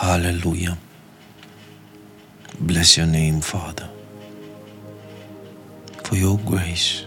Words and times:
Hallelujah. 0.00 0.78
Bless 2.58 2.96
your 2.96 3.06
name, 3.06 3.42
Father, 3.42 3.86
for 6.04 6.16
your 6.16 6.38
grace, 6.38 7.04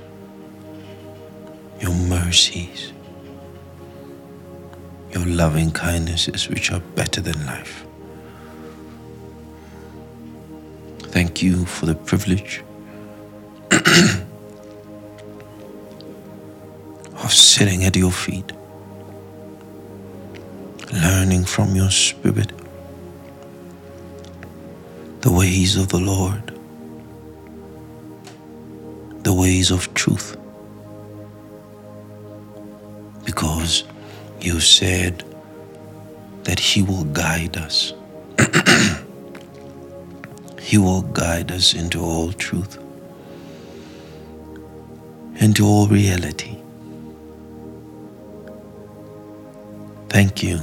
your 1.81 1.95
mercies, 1.95 2.93
your 5.11 5.25
loving 5.25 5.71
kindnesses, 5.71 6.47
which 6.49 6.71
are 6.71 6.81
better 6.93 7.19
than 7.19 7.43
life. 7.47 7.83
Thank 10.99 11.41
you 11.41 11.65
for 11.65 11.87
the 11.87 11.95
privilege 11.95 12.63
of 17.23 17.33
sitting 17.33 17.85
at 17.85 17.95
your 17.95 18.11
feet, 18.11 18.51
learning 20.93 21.45
from 21.45 21.75
your 21.75 21.89
Spirit 21.89 22.51
the 25.23 25.31
ways 25.31 25.77
of 25.77 25.87
the 25.87 25.99
Lord, 25.99 26.53
the 29.23 29.33
ways 29.33 29.71
of 29.71 29.93
truth. 29.93 30.35
Because 33.23 33.85
you 34.41 34.59
said 34.59 35.23
that 36.43 36.59
He 36.59 36.81
will 36.81 37.05
guide 37.05 37.55
us. 37.55 37.93
he 40.59 40.77
will 40.77 41.03
guide 41.03 41.53
us 41.53 41.73
into 41.73 42.01
all 42.01 42.33
truth, 42.33 42.77
into 45.35 45.65
all 45.65 45.87
reality. 45.87 46.57
Thank 50.09 50.43
you 50.43 50.59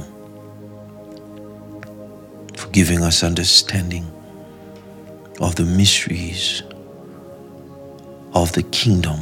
for 2.55 2.69
giving 2.69 3.01
us 3.01 3.23
understanding 3.23 4.05
of 5.41 5.55
the 5.55 5.65
mysteries 5.65 6.61
of 8.33 8.51
the 8.53 8.61
kingdom. 8.63 9.19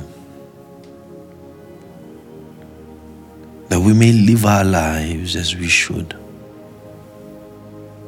That 3.70 3.80
we 3.80 3.94
may 3.94 4.12
live 4.12 4.46
our 4.46 4.66
lives 4.66 5.36
as 5.36 5.56
we 5.56 5.68
should, 5.68 6.16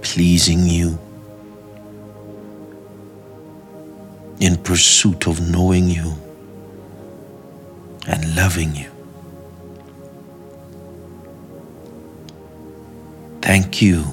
pleasing 0.02 0.68
you, 0.68 1.00
in 4.40 4.58
pursuit 4.58 5.28
of 5.28 5.40
knowing 5.50 5.90
you 5.90 6.14
and 8.08 8.36
loving 8.36 8.76
you. 8.76 8.90
Thank 13.42 13.82
you 13.82 14.04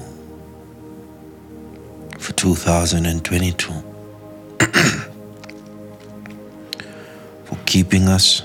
for 2.19 2.31
2022 2.33 3.88
keeping 7.69 8.07
us, 8.07 8.41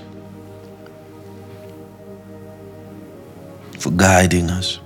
for 3.79 3.91
guiding 3.93 4.51
us, 4.51 4.81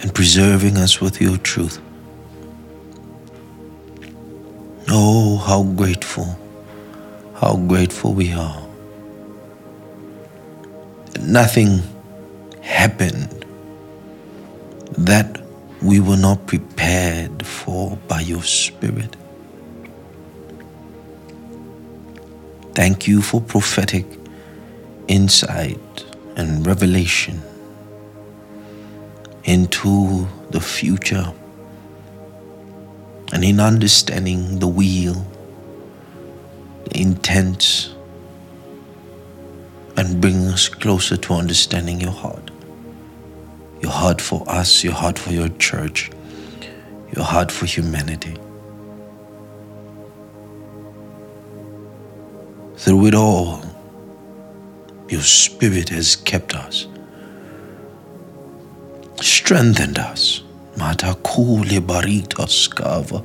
and 0.00 0.14
preserving 0.14 0.78
us 0.78 1.02
with 1.02 1.20
your 1.20 1.36
truth. 1.36 1.82
Oh, 4.88 5.36
how 5.36 5.64
grateful, 5.64 6.38
how 7.34 7.56
grateful 7.56 8.14
we 8.14 8.32
are. 8.32 8.66
Nothing 11.20 11.82
happened 12.62 13.44
that 14.96 15.42
we 15.82 16.00
were 16.00 16.16
not 16.16 16.46
prepared 16.46 17.44
for 17.44 17.98
by 18.08 18.20
your 18.22 18.42
Spirit. 18.42 19.14
Thank 22.78 23.08
you 23.08 23.22
for 23.22 23.40
prophetic 23.40 24.06
insight 25.08 26.04
and 26.36 26.64
revelation 26.64 27.42
into 29.42 30.28
the 30.50 30.60
future 30.60 31.32
and 33.32 33.42
in 33.42 33.58
understanding 33.58 34.60
the 34.60 34.68
will, 34.68 35.26
the 36.84 37.00
intent, 37.00 37.92
and 39.96 40.20
bring 40.20 40.46
us 40.46 40.68
closer 40.68 41.16
to 41.16 41.34
understanding 41.34 42.00
your 42.00 42.12
heart. 42.12 42.52
Your 43.82 43.90
heart 43.90 44.20
for 44.20 44.48
us, 44.48 44.84
your 44.84 44.94
heart 44.94 45.18
for 45.18 45.32
your 45.32 45.48
church, 45.48 46.12
your 47.16 47.24
heart 47.24 47.50
for 47.50 47.66
humanity. 47.66 48.36
Through 52.78 53.06
it 53.06 53.14
all, 53.14 53.60
your 55.08 55.22
spirit 55.22 55.88
has 55.88 56.14
kept 56.14 56.54
us, 56.54 56.86
strengthened 59.20 59.98
us. 59.98 60.42
Mata 60.76 61.16
kule 61.24 61.80
barita 61.80 62.46
skava. 62.46 63.24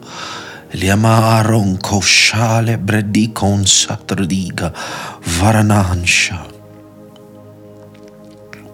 Liamaron 0.71 1.77
koshale 1.77 2.83
bredikon 2.83 3.65
satrdiga 3.69 4.73
varanansha. 5.21 6.51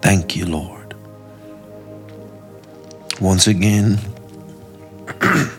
Thank 0.00 0.34
you, 0.34 0.46
Lord. 0.46 0.94
Once 3.20 3.48
again, 3.48 3.98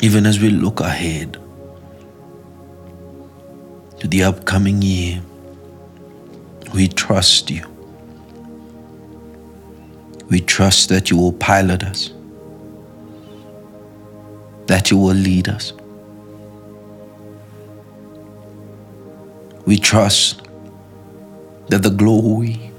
even 0.00 0.26
as 0.26 0.40
we 0.40 0.50
look 0.50 0.80
ahead 0.80 1.36
to 4.00 4.08
the 4.08 4.22
upcoming 4.22 4.80
year, 4.82 5.20
we 6.72 6.88
trust 6.88 7.50
you. 7.50 7.64
We 10.30 10.40
trust 10.40 10.88
that 10.90 11.10
you 11.10 11.16
will 11.16 11.32
pilot 11.32 11.82
us, 11.82 12.12
that 14.66 14.90
you 14.90 14.98
will 14.98 15.14
lead 15.14 15.48
us. 15.48 15.72
We 19.66 19.78
trust 19.78 20.42
that 21.68 21.82
the 21.82 21.90
glory, 21.90 22.72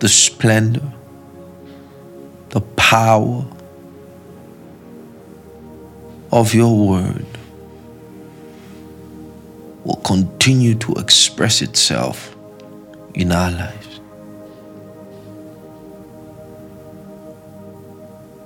the 0.00 0.08
splendor, 0.08 0.92
the 2.50 2.60
power 2.60 3.44
of 6.30 6.52
your 6.54 6.76
word 6.86 7.26
will 9.84 9.96
continue 9.96 10.74
to 10.76 10.94
express 10.94 11.62
itself 11.62 12.34
in 13.14 13.30
our 13.30 13.50
lives. 13.50 14.00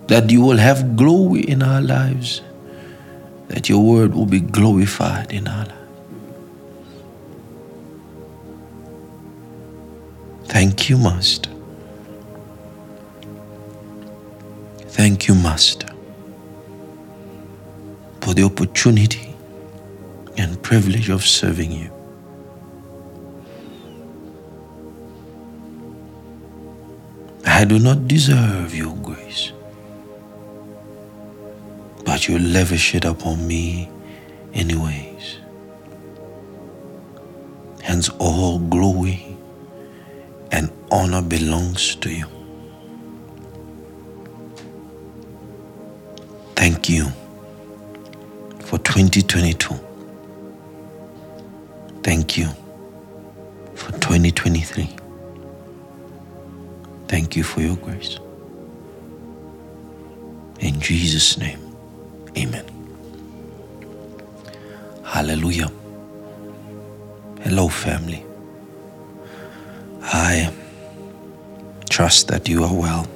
That 0.09 0.31
you 0.31 0.41
will 0.41 0.57
have 0.57 0.97
glory 0.97 1.43
in 1.43 1.63
our 1.63 1.81
lives, 1.81 2.43
that 3.49 3.69
your 3.69 3.85
word 3.85 4.15
will 4.15 4.27
be 4.27 4.41
glorified 4.41 5.33
in 5.33 5.47
our 5.47 5.67
lives. 5.67 5.75
Thank 10.47 10.89
you, 10.89 10.97
Master. 10.99 11.51
Thank 14.89 15.29
you, 15.29 15.35
Master, 15.35 15.89
for 18.21 18.35
the 18.35 18.43
opportunity 18.43 19.28
and 20.39 20.63
privilege 20.63 21.09
of 21.09 21.25
serving 21.25 21.73
you. 21.73 21.91
I 27.45 27.65
do 27.65 27.79
not 27.79 28.07
deserve 28.07 28.75
your 28.75 28.95
grace, 28.97 29.53
but 32.05 32.29
you 32.29 32.39
lavish 32.39 32.95
it 32.95 33.05
upon 33.05 33.47
me 33.49 33.91
anyways. 34.55 35.39
Hence, 37.83 38.09
all 38.19 38.59
glory 38.61 39.37
and 40.53 40.71
honor 40.91 41.23
belongs 41.23 41.97
to 41.97 42.11
you. 42.11 42.27
Thank 46.55 46.89
you 46.89 47.07
for 48.61 48.79
2022. 48.79 49.88
Thank 52.09 52.39
you 52.39 52.49
for 53.75 53.93
2023. 53.93 54.89
Thank 57.07 57.37
you 57.37 57.43
for 57.43 57.61
your 57.61 57.77
grace. 57.77 58.19
In 60.61 60.81
Jesus' 60.81 61.37
name, 61.37 61.61
amen. 62.35 62.65
Hallelujah. 65.05 65.71
Hello, 67.43 67.69
family. 67.69 68.25
I 70.01 70.51
Trust 71.91 72.29
that 72.29 72.49
you 72.49 72.65
are 72.65 72.73
well. 72.73 73.07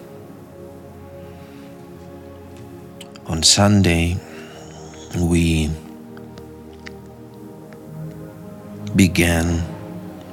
On 3.25 3.43
Sunday, 3.43 4.19
we 5.17 5.71
began 8.97 9.59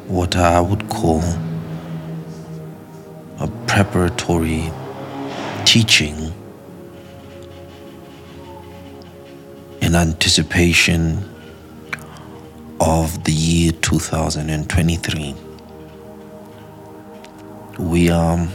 what 0.08 0.36
I 0.36 0.60
would 0.60 0.90
call 0.90 1.22
a 3.40 3.48
preparatory 3.68 4.70
teaching 5.64 6.34
in 9.82 9.96
anticipation 9.96 11.24
of 12.82 13.24
the 13.24 13.32
year 13.32 13.72
2023. 13.72 15.36
We 17.78 18.10
are 18.10 18.48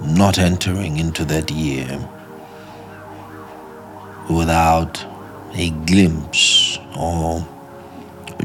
not 0.00 0.38
entering 0.38 0.98
into 0.98 1.24
that 1.24 1.50
year 1.50 2.08
without 4.30 5.04
a 5.54 5.70
glimpse 5.70 6.78
or 6.96 7.46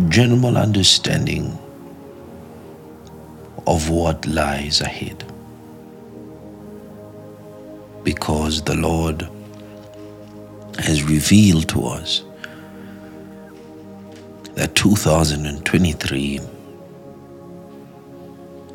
general 0.09 0.57
understanding 0.57 1.57
of 3.67 3.89
what 3.89 4.25
lies 4.25 4.81
ahead. 4.81 5.23
Because 8.03 8.61
the 8.63 8.75
Lord 8.75 9.27
has 10.79 11.03
revealed 11.03 11.69
to 11.69 11.85
us 11.85 12.23
that 14.55 14.75
2023 14.75 16.39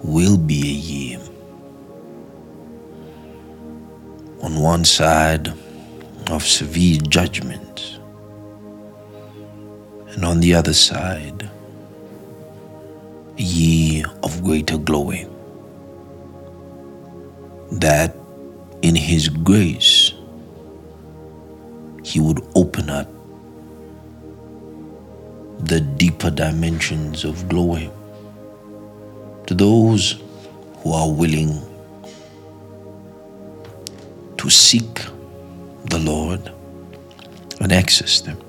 will 0.03 0.37
be 0.37 0.61
a 0.61 0.65
year. 0.65 1.21
On 4.43 4.61
one 4.61 4.85
side 4.85 5.53
of 6.31 6.45
severe 6.45 7.01
judgment, 7.09 7.98
and 10.19 10.25
on 10.25 10.41
the 10.41 10.53
other 10.53 10.75
side, 10.75 11.49
ye 13.37 14.05
of 14.25 14.43
greater 14.43 14.77
glory. 14.77 15.29
That 17.71 18.17
in 18.83 18.97
His 18.97 19.29
grace, 19.29 20.13
He 22.03 22.19
would 22.19 22.45
open 22.57 22.91
up 22.91 23.07
the 25.61 25.81
deeper 25.81 26.31
dimensions 26.31 27.23
of 27.23 27.49
glory 27.49 27.89
to 29.47 29.55
those 29.55 30.21
who 30.79 30.95
are 30.95 31.09
willing 31.09 31.63
to 34.37 34.51
seek 34.51 35.07
the 35.91 36.01
Lord 36.01 36.53
and 37.61 37.73
access 37.73 38.21
them. 38.21 38.48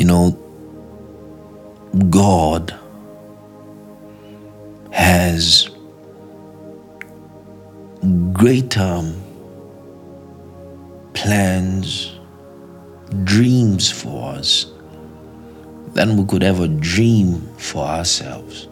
You 0.00 0.06
know, 0.06 0.30
God 2.08 2.74
has 4.92 5.68
greater 8.32 9.12
plans, 11.12 12.18
dreams 13.24 13.90
for 13.90 14.32
us 14.32 14.72
than 15.88 16.16
we 16.16 16.24
could 16.24 16.44
ever 16.44 16.66
dream 16.66 17.42
for 17.58 17.84
ourselves. 17.84 18.68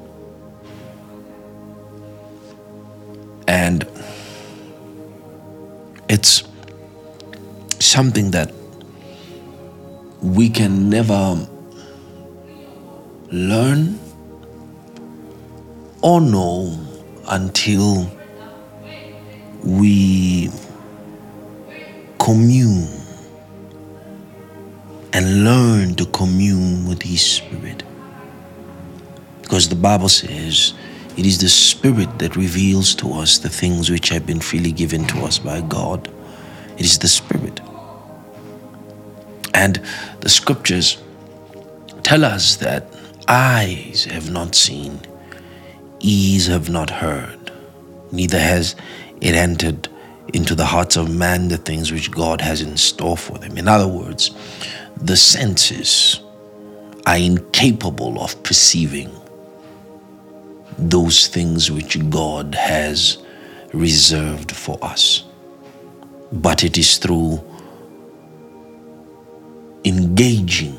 And 3.47 3.87
it's 6.09 6.43
something 7.81 8.31
that 8.31 8.51
we 10.23 10.49
can 10.49 10.91
never 10.91 11.47
learn 13.31 13.99
or 16.03 16.21
know 16.21 16.79
until 17.29 18.11
we 19.63 20.51
commune 22.19 22.89
and 25.13 25.45
learn 25.45 25.95
to 25.95 26.07
commune 26.07 26.87
with 26.87 27.03
His 27.03 27.23
Spirit. 27.23 27.83
Because 29.43 29.69
the 29.69 29.77
Bible 29.77 30.09
says 30.09 30.75
it 31.17 31.27
is 31.27 31.39
the 31.39 31.49
Spirit 31.49 32.19
that 32.19 32.37
reveals 32.37 32.95
to 32.97 33.13
us 33.15 33.39
the 33.39 33.49
things 33.49 33.91
which 33.91 34.09
have 34.11 34.27
been 34.27 34.41
freely 34.41 34.73
given 34.73 35.07
to 35.07 35.19
us 35.21 35.39
by 35.39 35.61
God. 35.63 36.13
It 36.77 36.85
is 36.85 36.99
the 36.99 37.09
Spirit. 37.09 37.61
And 39.69 39.83
the 40.21 40.31
scriptures 40.31 40.97
tell 42.03 42.25
us 42.25 42.57
that 42.57 42.91
eyes 43.29 44.05
have 44.05 44.31
not 44.31 44.55
seen, 44.55 44.99
ears 46.01 46.47
have 46.47 46.71
not 46.71 46.89
heard, 46.89 47.53
neither 48.11 48.39
has 48.39 48.77
it 49.21 49.35
entered 49.35 49.91
into 50.33 50.55
the 50.55 50.65
hearts 50.65 50.97
of 50.97 51.15
man 51.15 51.49
the 51.49 51.59
things 51.59 51.93
which 51.93 52.11
God 52.11 52.41
has 52.41 52.63
in 52.63 52.79
store 52.79 53.19
for 53.19 53.37
them. 53.37 53.59
In 53.59 53.69
other 53.69 53.87
words, 53.87 54.31
the 54.97 55.19
senses 55.19 56.21
are 57.07 57.19
incapable 57.19 58.23
of 58.23 58.43
perceiving 58.43 59.13
those 60.79 61.27
things 61.27 61.71
which 61.71 62.09
God 62.09 62.55
has 62.55 63.19
reserved 63.75 64.51
for 64.51 64.79
us. 64.81 65.25
But 66.33 66.65
it 66.65 66.79
is 66.79 66.97
through 66.97 67.45
engaging, 69.85 70.77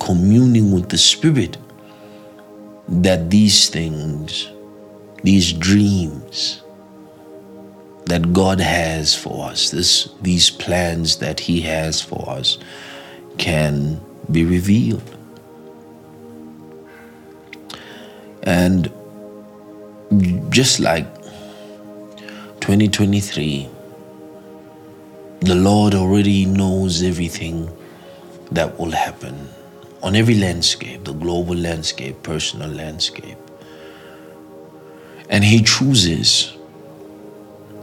communing 0.00 0.72
with 0.72 0.88
the 0.88 0.98
Spirit, 0.98 1.56
that 2.88 3.30
these 3.30 3.68
things, 3.68 4.50
these 5.22 5.52
dreams 5.52 6.62
that 8.06 8.32
God 8.32 8.60
has 8.60 9.14
for 9.14 9.50
us, 9.50 9.70
this, 9.70 10.08
these 10.22 10.48
plans 10.50 11.18
that 11.18 11.40
He 11.40 11.60
has 11.62 12.00
for 12.00 12.28
us, 12.28 12.58
can 13.36 14.00
be 14.30 14.44
revealed. 14.44 15.02
And 18.42 18.90
just 20.50 20.80
like 20.80 21.14
2023, 22.60 23.68
the 25.40 25.54
Lord 25.54 25.94
already 25.94 26.46
knows 26.46 27.02
everything 27.02 27.70
that 28.52 28.78
will 28.78 28.90
happen 28.90 29.48
on 30.02 30.16
every 30.16 30.34
landscape 30.34 31.04
the 31.04 31.12
global 31.12 31.54
landscape, 31.54 32.22
personal 32.22 32.70
landscape. 32.70 33.38
And 35.28 35.44
He 35.44 35.62
chooses 35.62 36.56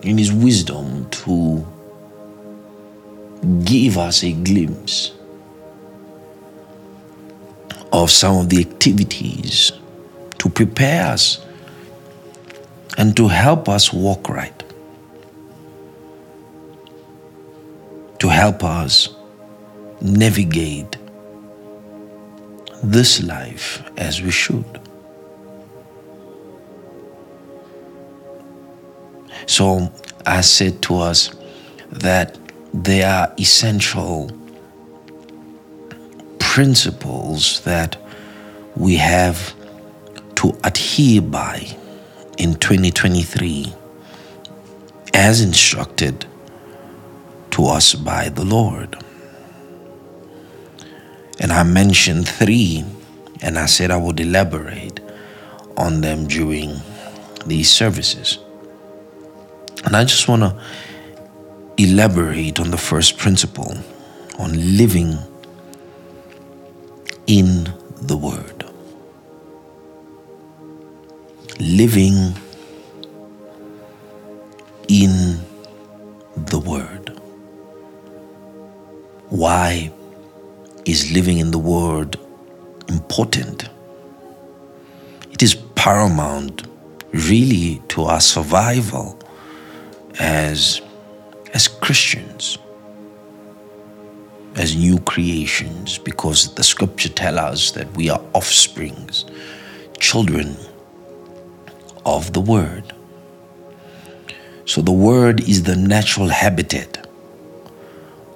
in 0.01 0.17
His 0.17 0.31
wisdom 0.31 1.10
to 1.10 1.65
give 3.63 3.98
us 3.98 4.24
a 4.24 4.31
glimpse 4.31 5.12
of 7.91 8.12
some 8.12 8.38
of 8.38 8.50
the 8.50 8.60
activities 8.60 9.72
to 10.39 10.50
prepare 10.50 11.12
us 11.12 11.45
and 12.98 13.15
to 13.17 13.27
help 13.27 13.69
us 13.69 13.93
walk 13.93 14.29
right, 14.29 14.63
to 18.19 18.27
help 18.27 18.63
us 18.63 19.14
navigate 20.02 20.98
this 22.84 23.24
life 23.24 23.84
as 23.98 24.22
we 24.22 24.32
should. 24.32 24.80
So 29.48 29.92
I 30.25 30.42
said 30.42 30.82
to 30.84 30.98
us 30.98 31.32
that 31.90 32.38
there 32.74 33.10
are 33.10 33.34
essential 33.40 34.32
principles 36.40 37.62
that 37.62 37.98
we 38.75 38.96
have 38.96 39.54
to 40.36 40.58
adhere 40.64 41.22
by 41.22 41.68
in 42.38 42.56
2023 42.56 43.74
as 45.14 45.42
instructed 45.42 46.25
to 47.52 47.66
us 47.66 47.94
by 47.96 48.30
the 48.30 48.44
Lord. 48.44 49.04
And 51.39 51.51
I 51.51 51.63
mentioned 51.63 52.27
three, 52.27 52.86
and 53.42 53.58
I 53.58 53.65
said 53.65 53.92
I 53.92 53.98
would 53.98 54.20
elaborate 54.20 55.00
on 55.77 56.01
them 56.01 56.27
during 56.27 56.75
these 57.46 57.70
services. 57.70 58.39
And 59.84 59.96
I 59.96 60.04
just 60.04 60.27
want 60.27 60.42
to 60.42 60.62
elaborate 61.77 62.60
on 62.60 62.72
the 62.72 62.77
first 62.77 63.18
principle 63.18 63.77
on 64.39 64.77
living 64.77 65.18
in 67.27 67.74
the 68.01 68.18
Word. 68.18 68.65
living 71.60 72.34
in 74.88 75.39
the 76.36 76.60
Word. 76.60 77.20
Why 79.30 79.92
is 80.96 81.12
living 81.12 81.40
in 81.40 81.52
the 81.52 81.60
Word 81.60 82.18
important? 82.88 83.68
It 85.34 85.44
is 85.44 85.54
paramount, 85.75 86.66
really, 87.12 87.82
to 87.90 88.04
our 88.04 88.22
survival 88.22 89.20
as, 90.20 90.82
as 91.54 91.68
Christians, 91.68 92.58
as 94.56 94.78
new 94.78 94.98
creations, 95.00 95.98
because 95.98 96.56
the 96.56 96.64
scripture 96.64 97.10
tells 97.10 97.40
us 97.40 97.72
that 97.72 97.88
we 97.98 98.10
are 98.10 98.22
offsprings, 98.34 99.25
children 100.00 100.56
of 102.06 102.32
the 102.32 102.40
Word. 102.40 102.94
So 104.64 104.82
the 104.82 104.98
Word 105.10 105.42
is 105.42 105.64
the 105.64 105.75
natural 105.75 106.30
habitat 106.30 107.06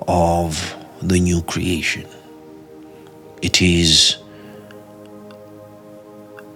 of 0.09 0.75
the 1.01 1.19
new 1.21 1.41
creation. 1.43 2.05
It 3.41 3.61
is 3.61 4.17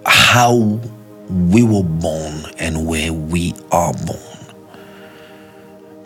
how 0.06 0.80
we 1.28 1.62
were 1.62 1.82
born 1.82 2.44
and 2.58 2.86
where 2.86 3.12
we 3.12 3.54
are 3.72 3.94
born. 3.94 4.20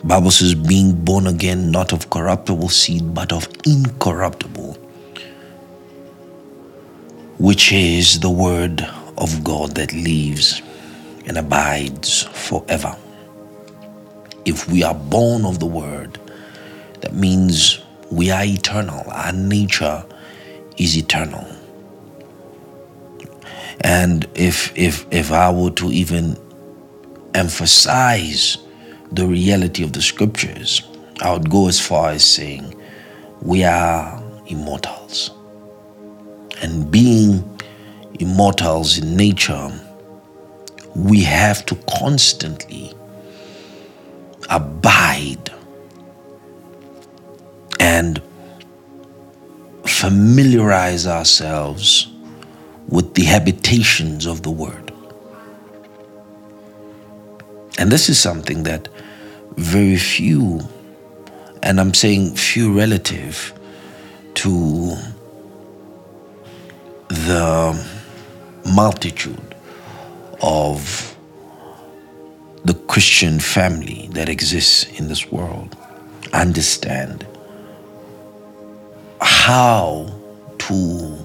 Bible 0.05 0.31
says 0.31 0.55
being 0.55 0.93
born 1.05 1.27
again 1.27 1.71
not 1.71 1.93
of 1.93 2.11
corruptible 2.11 2.69
seed 2.69 3.15
but 3.15 3.33
of 3.33 3.49
incorruptible 3.67 4.75
which 7.39 7.73
is 7.73 8.21
the 8.21 8.31
word 8.31 8.83
of 9.19 9.45
God 9.45 9.75
that 9.77 9.93
lives 9.93 10.63
and 11.27 11.39
abides 11.39 12.25
forever. 12.25 12.97
If 14.45 14.69
we 14.69 14.83
are 14.85 14.95
born 14.95 15.45
of 15.45 15.59
the 15.61 15.67
word 15.67 16.19
that 17.01 17.15
means 17.15 17.81
we 18.11 18.31
are 18.31 18.45
eternal. 18.45 19.05
Our 19.11 19.33
nature 19.33 20.05
is 20.79 20.97
eternal. 20.97 21.47
And 23.83 24.27
if 24.35 24.77
if 24.77 25.07
if 25.11 25.31
I 25.31 25.51
were 25.53 25.71
to 25.71 25.91
even 25.91 26.37
emphasize 27.35 28.59
the 29.13 29.27
reality 29.27 29.85
of 29.85 29.93
the 29.93 30.03
scriptures, 30.03 30.83
I 31.21 31.33
would 31.33 31.51
go 31.51 31.69
as 31.69 31.81
far 31.81 32.11
as 32.11 32.25
saying 32.25 32.75
we 33.43 33.65
are 33.65 34.23
immortals. 34.47 35.31
And 36.61 36.91
being 36.91 37.59
immortals 38.19 38.99
in 38.99 39.17
nature, 39.17 39.71
we 40.95 41.23
have 41.23 41.65
to 41.67 41.77
constantly 41.99 42.93
abide 44.51 45.51
and 47.79 48.21
familiarize 49.99 51.09
ourselves 51.09 52.07
with 52.89 53.15
the 53.15 53.25
habitations 53.25 54.27
of 54.27 54.45
the 54.45 54.51
Word. 54.51 54.93
And 57.79 57.91
this 57.91 58.09
is 58.09 58.17
something 58.17 58.63
that 58.63 58.89
very 59.57 59.97
few, 59.97 60.61
and 61.65 61.81
I'm 61.81 61.95
saying 61.95 62.37
few 62.37 62.73
relative 62.79 63.53
to 64.35 64.97
the 67.09 67.89
multitude 68.73 69.57
of 70.41 71.17
the 72.65 72.75
Christian 72.75 73.41
family 73.41 74.09
that 74.13 74.29
exists 74.29 74.85
in 75.01 75.09
this 75.09 75.33
world, 75.33 75.77
understand 76.33 77.27
how 79.21 80.07
to 80.59 81.17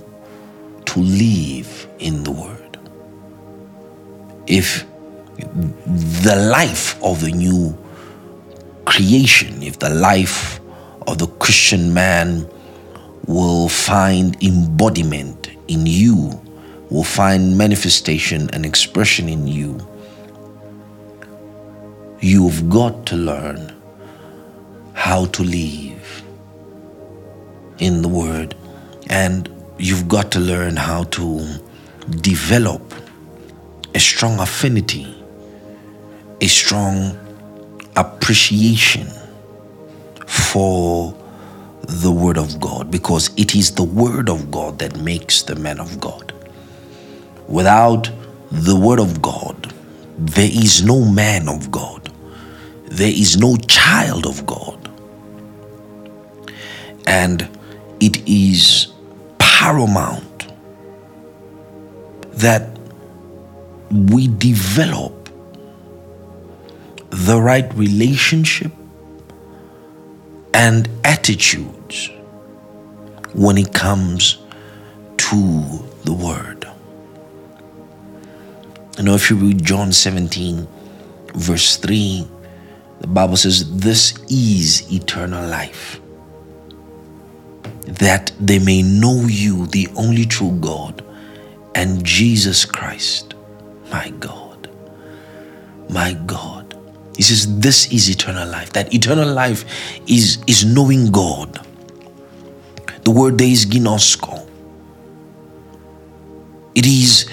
to 0.86 1.00
live 1.00 1.88
in 2.00 2.24
the 2.24 2.32
word 2.32 2.78
if 4.48 4.86
the 6.24 6.36
life 6.52 7.02
of 7.04 7.22
the 7.22 7.32
new 7.32 7.76
creation 8.86 9.62
if 9.64 9.80
the 9.80 9.90
life 9.90 10.60
of 11.08 11.18
the 11.18 11.28
christian 11.40 11.94
man 11.94 12.48
will 13.26 13.70
find 13.70 14.42
embodiment 14.44 15.50
in 15.68 15.86
you 15.86 16.40
will 16.90 17.04
find 17.04 17.58
manifestation 17.58 18.50
and 18.54 18.66
expression 18.66 19.30
in 19.30 19.48
you 19.48 19.80
you've 22.20 22.70
got 22.70 23.06
to 23.06 23.16
learn 23.16 23.74
how 24.94 25.26
to 25.26 25.44
live 25.44 25.93
in 27.80 28.02
the 28.02 28.08
Word. 28.10 28.56
And 29.08 29.50
you've 29.78 30.08
got 30.08 30.32
to 30.34 30.40
learn 30.40 30.76
how 30.76 31.04
to 31.06 31.46
develop 32.22 32.94
a 33.96 34.00
strong 34.00 34.40
affinity, 34.40 35.24
a 36.42 36.48
strong 36.48 37.18
appreciation 37.96 39.08
for 40.28 41.16
the 41.82 42.12
Word 42.12 42.38
of 42.38 42.60
God 42.60 42.90
because 42.90 43.30
it 43.38 43.56
is 43.56 43.76
the 43.76 43.84
Word 43.84 44.30
of 44.30 44.50
God 44.52 44.80
that 44.80 44.98
makes 44.98 45.44
the 45.44 45.56
man 45.56 45.80
of 45.80 46.00
God. 46.00 46.34
Without 47.48 48.10
the 48.52 48.76
Word 48.76 49.00
of 49.00 49.22
God, 49.22 49.74
there 50.18 50.50
is 50.52 50.84
no 50.84 51.04
man 51.04 51.50
of 51.50 51.72
God, 51.72 52.12
there 52.86 53.12
is 53.12 53.38
no 53.38 53.58
child 53.68 54.26
of 54.26 54.46
God. 54.46 54.80
And 57.06 57.50
it 58.04 58.28
is 58.28 58.92
paramount 59.40 60.52
that 62.34 62.78
we 64.10 64.28
develop 64.28 65.30
the 67.12 67.40
right 67.40 67.74
relationship 67.76 68.74
and 70.54 70.90
attitudes 71.06 72.10
when 73.34 73.58
it 73.58 73.74
comes 73.74 74.40
to 75.16 75.38
the 76.04 76.12
Word. 76.14 76.68
You 78.98 79.04
know, 79.06 79.16
if 79.16 79.30
you 79.30 79.38
read 79.38 79.64
John 79.64 79.94
17, 79.94 80.68
verse 81.36 81.78
3, 81.78 82.28
the 83.00 83.08
Bible 83.08 83.38
says, 83.38 83.78
This 83.78 84.14
is 84.30 84.92
eternal 84.92 85.48
life 85.48 86.02
that 87.86 88.32
they 88.40 88.60
may 88.60 88.82
know 88.82 89.26
you, 89.26 89.68
the 89.68 89.88
only 89.96 90.26
true 90.26 90.58
God, 90.60 91.04
and 91.76 92.04
Jesus 92.04 92.66
Christ, 92.66 93.34
my 93.92 94.10
God. 94.20 94.70
My 95.90 96.14
God. 96.26 96.78
He 97.18 97.24
says, 97.24 97.60
This 97.60 97.92
is 97.92 98.10
eternal 98.10 98.48
life. 98.48 98.74
That 98.74 98.94
eternal 98.94 99.32
life 99.32 99.66
is, 100.08 100.44
is 100.48 100.66
knowing 100.66 101.12
God. 101.12 101.60
The 103.04 103.12
word 103.12 103.38
there 103.38 103.48
is 103.48 103.66
ginosko. 103.66 104.48
It 106.74 106.86
is 106.86 107.30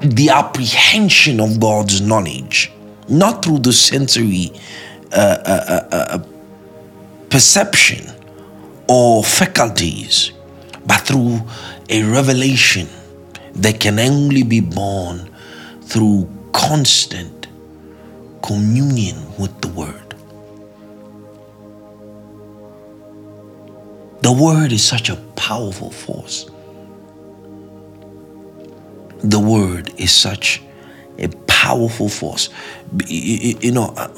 the 0.00 0.30
apprehension 0.30 1.40
of 1.40 1.60
God's 1.60 2.00
knowledge, 2.00 2.72
not 3.08 3.44
through 3.44 3.60
the 3.60 3.72
sensory 3.72 4.50
uh, 5.12 5.38
uh, 5.46 5.84
uh, 5.92 5.96
uh 5.96 6.18
perception 7.30 8.13
or 8.88 9.24
faculties, 9.24 10.32
but 10.86 11.00
through 11.00 11.40
a 11.88 12.02
revelation 12.02 12.88
that 13.54 13.80
can 13.80 13.98
only 13.98 14.42
be 14.42 14.60
born 14.60 15.30
through 15.82 16.28
constant 16.52 17.46
communion 18.42 19.16
with 19.38 19.60
the 19.60 19.68
Word. 19.68 20.14
The 24.22 24.32
Word 24.32 24.72
is 24.72 24.82
such 24.82 25.08
a 25.08 25.16
powerful 25.36 25.90
force. 25.90 26.50
The 29.20 29.38
Word 29.38 29.92
is 29.98 30.10
such 30.10 30.62
a 31.18 31.28
powerful 31.46 32.08
force. 32.08 32.50
You 33.06 33.72
know, 33.72 33.94
uh, 33.96 34.08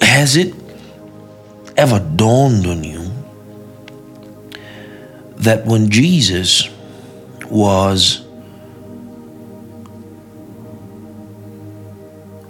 has 0.00 0.36
it 0.36 0.54
ever 1.76 1.98
dawned 2.16 2.66
on 2.66 2.84
you 2.84 3.10
that 5.36 5.64
when 5.66 5.90
Jesus 5.90 6.68
was 7.50 8.24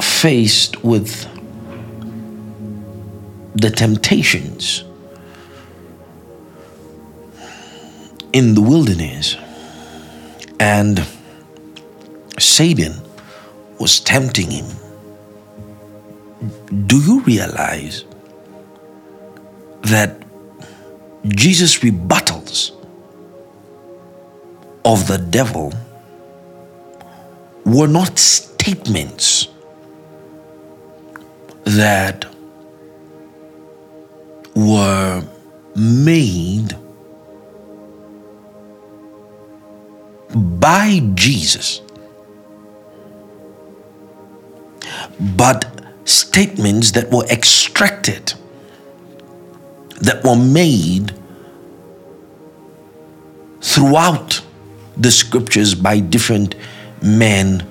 faced 0.01 0.83
with 0.85 1.27
the 3.55 3.71
temptations 3.71 4.85
in 8.33 8.55
the 8.55 8.61
wilderness 8.61 9.37
And 10.59 11.07
Satan 12.39 12.95
was 13.79 14.01
tempting 14.01 14.51
him. 14.51 14.67
Do 16.87 16.99
you 17.01 17.21
realize 17.21 18.05
that 19.87 20.23
Jesus' 21.27 21.79
rebuttals 21.79 22.73
of 24.85 25.07
the 25.09 25.19
devil 25.19 25.73
were 27.65 27.89
not 27.89 28.19
statements 28.19 29.49
that 31.65 32.25
were 34.55 35.23
made 35.75 36.77
by 40.35 41.01
Jesus, 41.15 41.81
but 45.37 45.65
statements 46.05 46.93
that 46.93 47.11
were 47.11 47.25
extracted, 47.27 48.35
that 50.01 50.25
were 50.25 50.37
made 50.37 51.13
throughout 53.61 54.41
the 54.97 55.11
scriptures 55.11 55.75
by 55.75 56.01
different 56.01 56.55
men 57.03 57.67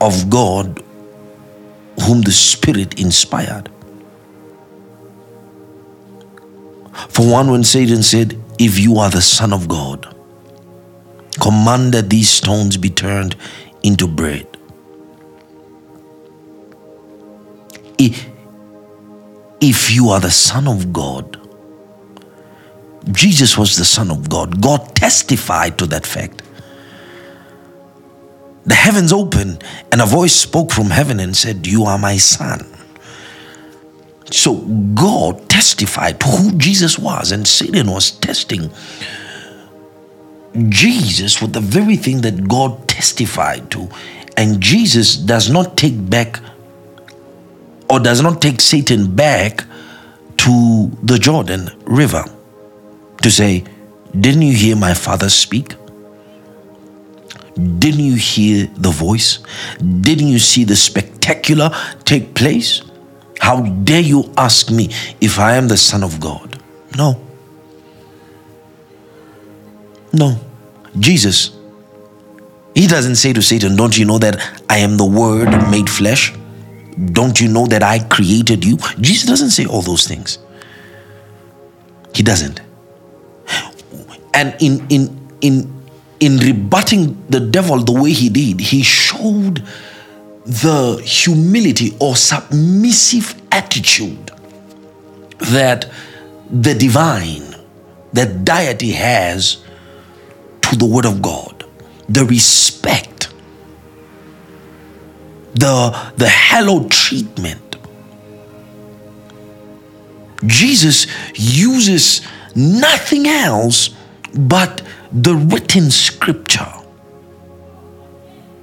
of 0.00 0.28
God 0.28 0.82
whom 2.02 2.22
the 2.22 2.32
Spirit 2.32 3.00
inspired. 3.00 3.68
For 7.08 7.30
one, 7.30 7.50
when 7.50 7.64
Satan 7.64 8.02
said, 8.02 8.38
If 8.58 8.78
you 8.78 8.98
are 8.98 9.10
the 9.10 9.22
Son 9.22 9.52
of 9.52 9.68
God, 9.68 10.14
command 11.40 11.94
that 11.94 12.10
these 12.10 12.28
stones 12.28 12.76
be 12.76 12.90
turned 12.90 13.36
into 13.82 14.06
bread. 14.06 14.46
If 19.62 19.90
you 19.90 20.08
are 20.08 20.20
the 20.20 20.30
Son 20.30 20.66
of 20.66 20.92
God, 20.92 21.39
Jesus 23.12 23.56
was 23.56 23.76
the 23.76 23.84
Son 23.84 24.10
of 24.10 24.28
God. 24.28 24.60
God 24.60 24.94
testified 24.94 25.78
to 25.78 25.86
that 25.86 26.06
fact. 26.06 26.42
The 28.66 28.74
heavens 28.74 29.12
opened, 29.12 29.64
and 29.90 30.00
a 30.00 30.06
voice 30.06 30.34
spoke 30.34 30.70
from 30.70 30.90
heaven 30.90 31.18
and 31.18 31.36
said, 31.36 31.66
You 31.66 31.84
are 31.84 31.98
my 31.98 32.18
Son. 32.18 32.66
So 34.30 34.56
God 34.94 35.48
testified 35.48 36.20
to 36.20 36.26
who 36.26 36.52
Jesus 36.58 36.98
was, 36.98 37.32
and 37.32 37.48
Satan 37.48 37.90
was 37.90 38.10
testing 38.12 38.70
Jesus 40.68 41.40
with 41.40 41.52
the 41.52 41.60
very 41.60 41.96
thing 41.96 42.20
that 42.20 42.46
God 42.48 42.86
testified 42.86 43.70
to. 43.72 43.88
And 44.36 44.60
Jesus 44.60 45.16
does 45.16 45.50
not 45.50 45.76
take 45.76 46.08
back 46.08 46.40
or 47.88 47.98
does 47.98 48.22
not 48.22 48.40
take 48.40 48.60
Satan 48.60 49.14
back 49.14 49.64
to 50.38 50.90
the 51.02 51.18
Jordan 51.18 51.70
River 51.84 52.24
to 53.22 53.30
say, 53.30 53.64
Didn't 54.18 54.42
you 54.42 54.54
hear 54.54 54.76
my 54.76 54.94
father 54.94 55.28
speak? 55.28 55.74
Didn't 57.54 58.04
you 58.04 58.14
hear 58.14 58.66
the 58.76 58.90
voice? 58.90 59.40
Didn't 59.78 60.28
you 60.28 60.38
see 60.38 60.64
the 60.64 60.76
spectacular 60.76 61.70
take 62.04 62.34
place? 62.34 62.82
How 63.38 63.62
dare 63.62 64.00
you 64.00 64.32
ask 64.36 64.70
me 64.70 64.90
if 65.20 65.38
I 65.38 65.54
am 65.54 65.68
the 65.68 65.76
Son 65.76 66.02
of 66.02 66.20
God? 66.20 66.60
No. 66.96 67.20
No. 70.12 70.38
Jesus, 70.98 71.56
he 72.74 72.86
doesn't 72.86 73.16
say 73.16 73.32
to 73.32 73.42
Satan, 73.42 73.76
Don't 73.76 73.96
you 73.96 74.04
know 74.04 74.18
that 74.18 74.62
I 74.68 74.78
am 74.78 74.96
the 74.96 75.04
Word 75.04 75.50
made 75.70 75.88
flesh? 75.88 76.32
Don't 77.12 77.40
you 77.40 77.48
know 77.48 77.66
that 77.66 77.82
I 77.82 77.98
created 77.98 78.64
you? 78.64 78.76
Jesus 79.00 79.28
doesn't 79.28 79.50
say 79.50 79.66
all 79.66 79.82
those 79.82 80.06
things. 80.06 80.38
He 82.14 82.22
doesn't. 82.22 82.60
And 84.34 84.54
in 84.60 84.86
in 84.88 85.30
in 85.40 85.80
in 86.20 86.36
rebutting 86.38 87.26
the 87.28 87.40
devil 87.40 87.78
the 87.78 87.92
way 87.92 88.12
he 88.12 88.28
did, 88.28 88.60
he 88.60 88.82
showed 88.82 89.64
the 90.44 91.02
humility 91.04 91.96
or 92.00 92.16
submissive 92.16 93.40
attitude 93.50 94.30
that 95.38 95.90
the 96.50 96.74
divine, 96.74 97.54
that 98.12 98.44
deity 98.44 98.92
has 98.92 99.64
to 100.62 100.76
the 100.76 100.84
Word 100.84 101.06
of 101.06 101.22
God, 101.22 101.64
the 102.08 102.24
respect, 102.24 103.32
the, 105.54 106.12
the 106.16 106.28
hallowed 106.28 106.90
treatment. 106.90 107.76
Jesus 110.46 111.06
uses 111.34 112.22
nothing 112.54 113.26
else 113.26 113.90
but 114.34 114.82
the 115.12 115.34
written 115.34 115.90
scripture 115.90 116.72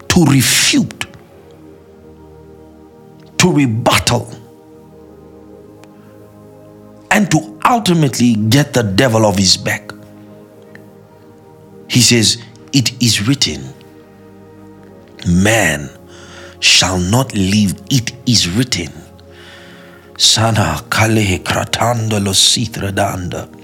to 0.09 0.25
refute, 0.25 1.05
to 3.37 3.51
rebuttal, 3.51 4.31
and 7.11 7.29
to 7.31 7.59
ultimately 7.65 8.35
get 8.35 8.73
the 8.73 8.83
devil 8.83 9.25
off 9.25 9.37
his 9.37 9.57
back. 9.57 9.91
He 11.89 12.01
says, 12.01 12.43
It 12.73 13.01
is 13.01 13.27
written, 13.27 13.73
man 15.27 15.89
shall 16.59 16.97
not 16.97 17.33
live, 17.33 17.79
it 17.89 18.11
is 18.25 18.49
written. 18.49 18.91
Sana 20.17 20.83
kale 20.89 21.39
kratanda 21.39 22.23
lo 22.23 22.31
sithradanda. 22.31 23.56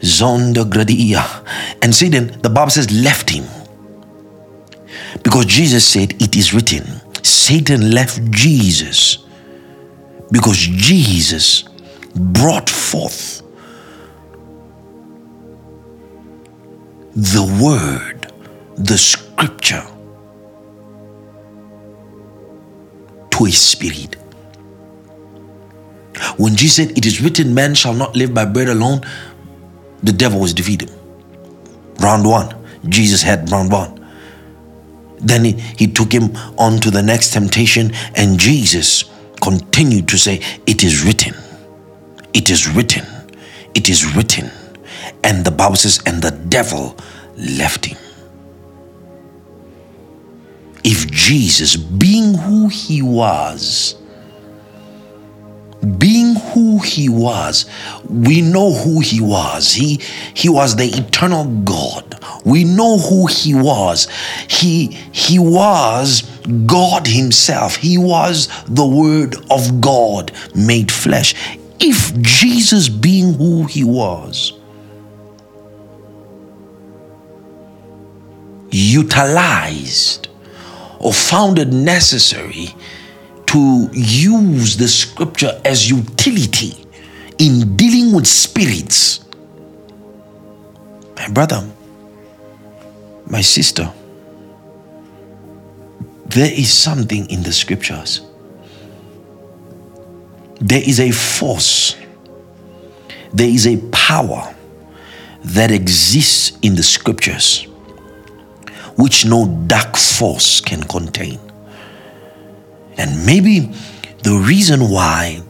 Zonda 0.00 0.64
gradia. 0.64 1.24
And 1.82 1.94
Satan, 1.94 2.40
the 2.42 2.50
Bible 2.50 2.70
says, 2.70 2.90
left 2.90 3.30
him. 3.30 3.44
Because 5.22 5.46
Jesus 5.46 5.86
said, 5.86 6.20
It 6.22 6.36
is 6.36 6.54
written. 6.54 6.84
Satan 7.22 7.90
left 7.90 8.30
Jesus 8.30 9.18
because 10.30 10.56
Jesus 10.58 11.64
brought 12.14 12.68
forth 12.68 13.42
the 17.14 17.42
word, 17.62 18.32
the 18.76 18.98
scripture 18.98 19.84
to 23.30 23.46
a 23.46 23.50
spirit. 23.50 24.16
When 26.36 26.56
Jesus 26.56 26.76
said, 26.76 26.98
It 26.98 27.06
is 27.06 27.20
written, 27.20 27.54
man 27.54 27.74
shall 27.74 27.94
not 27.94 28.14
live 28.14 28.34
by 28.34 28.44
bread 28.44 28.68
alone, 28.68 29.00
the 30.02 30.12
devil 30.12 30.40
was 30.40 30.54
defeated. 30.54 30.90
Round 32.00 32.26
one, 32.26 32.54
Jesus 32.88 33.22
had 33.22 33.50
round 33.50 33.72
one. 33.72 33.94
Then 35.18 35.44
he, 35.44 35.52
he 35.52 35.86
took 35.88 36.12
him 36.12 36.36
on 36.56 36.80
to 36.80 36.90
the 36.90 37.02
next 37.02 37.32
temptation, 37.32 37.92
and 38.14 38.38
Jesus 38.38 39.04
continued 39.40 40.08
to 40.08 40.18
say, 40.18 40.40
It 40.66 40.84
is 40.84 41.04
written, 41.04 41.34
it 42.32 42.50
is 42.50 42.68
written, 42.68 43.04
it 43.74 43.88
is 43.88 44.14
written. 44.14 44.50
And 45.24 45.44
the 45.44 45.50
Bible 45.50 45.76
says, 45.76 46.00
and 46.06 46.22
the 46.22 46.30
devil 46.30 46.96
left 47.36 47.86
him. 47.86 47.98
If 50.84 51.10
Jesus, 51.10 51.76
being 51.76 52.34
who 52.34 52.68
he 52.68 53.02
was, 53.02 53.96
being 55.98 56.34
who 56.34 56.78
he 56.78 57.08
was 57.08 57.66
we 58.08 58.40
know 58.40 58.72
who 58.72 59.00
he 59.00 59.20
was. 59.20 59.72
He 59.72 60.00
he 60.34 60.48
was 60.48 60.76
the 60.76 60.86
eternal 60.86 61.44
god. 61.44 62.18
We 62.44 62.64
know 62.64 62.98
who 62.98 63.26
he 63.26 63.54
was. 63.54 64.08
He 64.48 64.88
he 65.12 65.38
was 65.38 66.22
god 66.66 67.06
himself. 67.06 67.76
He 67.76 67.98
was 67.98 68.48
the 68.66 68.86
word 68.86 69.36
of 69.50 69.80
god 69.80 70.32
made 70.54 70.90
flesh. 70.90 71.34
If 71.80 72.18
jesus 72.20 72.88
being 72.88 73.34
who 73.34 73.64
he 73.64 73.84
was 73.84 74.52
utilized 78.70 80.28
or 80.98 81.12
found 81.12 81.58
it 81.58 81.68
necessary 81.68 82.74
to 83.48 83.88
use 83.94 84.76
the 84.76 84.86
scripture 84.86 85.58
as 85.64 85.88
utility 85.88 86.84
in 87.38 87.76
dealing 87.76 88.14
with 88.14 88.26
spirits. 88.26 89.24
My 91.16 91.28
brother, 91.30 91.66
my 93.26 93.40
sister, 93.40 93.90
there 96.26 96.52
is 96.52 96.70
something 96.70 97.28
in 97.30 97.42
the 97.42 97.52
scriptures. 97.52 98.20
There 100.60 100.82
is 100.84 101.00
a 101.00 101.10
force, 101.10 101.96
there 103.32 103.48
is 103.48 103.66
a 103.66 103.78
power 103.90 104.54
that 105.44 105.70
exists 105.70 106.58
in 106.60 106.74
the 106.74 106.82
scriptures 106.82 107.66
which 108.96 109.24
no 109.24 109.46
dark 109.66 109.96
force 109.96 110.60
can 110.60 110.82
contain. 110.82 111.38
And 112.98 113.24
maybe 113.24 113.72
the 114.24 114.34
reason 114.34 114.90
why 114.90 115.40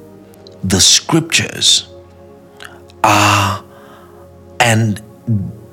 the 0.63 0.81
scriptures 0.81 1.89
are 3.03 3.65
and 4.61 5.03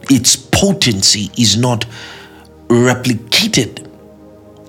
its 0.09 0.35
potency 0.35 1.29
is 1.37 1.57
not 1.57 1.85
replicated 2.67 3.91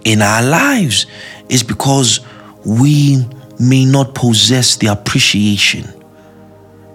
in 0.05 0.23
our 0.23 0.43
lives 0.43 1.07
is 1.49 1.63
because 1.63 2.21
we 2.65 3.25
may 3.59 3.85
not 3.85 4.15
possess 4.15 4.77
the 4.77 4.89
appreciation 4.89 5.85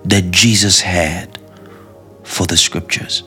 that 0.06 0.32
Jesus 0.32 0.82
had 0.82 1.40
for 2.24 2.46
the 2.46 2.58
scriptures. 2.58 3.24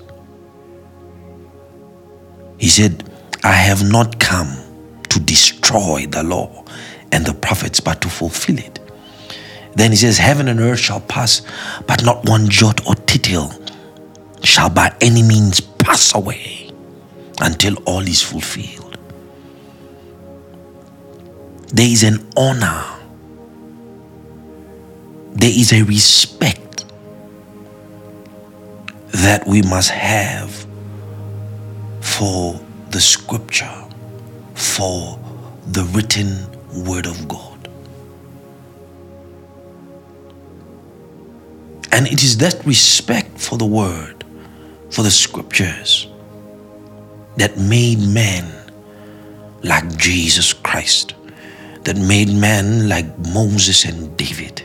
He 2.59 2.69
said, 2.69 3.09
I 3.43 3.53
have 3.53 3.89
not 3.89 4.19
come 4.19 4.57
to 5.11 5.21
destroy 5.21 6.07
the 6.07 6.23
law 6.23 6.64
and 7.15 7.25
the 7.25 7.33
prophets, 7.33 7.79
but 7.79 8.01
to 8.01 8.09
fulfill 8.09 8.59
it. 8.59 8.81
Then 9.75 9.93
he 9.93 9.97
says, 9.97 10.19
Heaven 10.19 10.49
and 10.49 10.59
earth 10.59 10.81
shall 10.81 11.01
pass, 11.01 11.43
but 11.87 12.05
not 12.05 12.29
one 12.29 12.49
jot 12.49 12.87
or 12.87 12.95
tittle 12.95 13.53
shall 14.43 14.69
by 14.69 14.95
any 15.01 15.23
means 15.23 15.61
pass 15.61 16.15
away 16.15 16.71
until 17.41 17.77
all 17.85 18.01
is 18.01 18.21
fulfilled. 18.21 18.99
There 21.69 21.89
is 21.89 22.03
an 22.03 22.27
honor, 22.37 22.85
there 25.33 25.51
is 25.51 25.73
a 25.73 25.83
respect 25.83 26.85
that 29.13 29.47
we 29.47 29.63
must 29.63 29.91
have 29.91 30.67
for 32.01 32.61
the 32.91 33.01
scripture, 33.01 33.85
for 34.55 35.19
the 35.67 35.85
written 35.85 36.54
word 36.75 37.07
of 37.07 37.29
God. 37.29 37.69
And 41.93 42.09
it 42.09 42.25
is 42.25 42.39
that 42.39 42.65
respect 42.67 43.39
for 43.39 43.57
the 43.57 43.65
word, 43.65 44.25
for 44.91 45.03
the 45.03 45.11
scriptures, 45.11 46.09
that 47.37 47.57
made 47.57 48.01
men 48.01 48.51
like 49.63 49.97
Jesus 49.97 50.53
Christ, 50.53 51.15
that 51.85 51.97
made 51.97 52.29
men 52.29 52.89
like 52.89 53.17
Moses 53.19 53.85
and 53.85 54.17
David. 54.17 54.63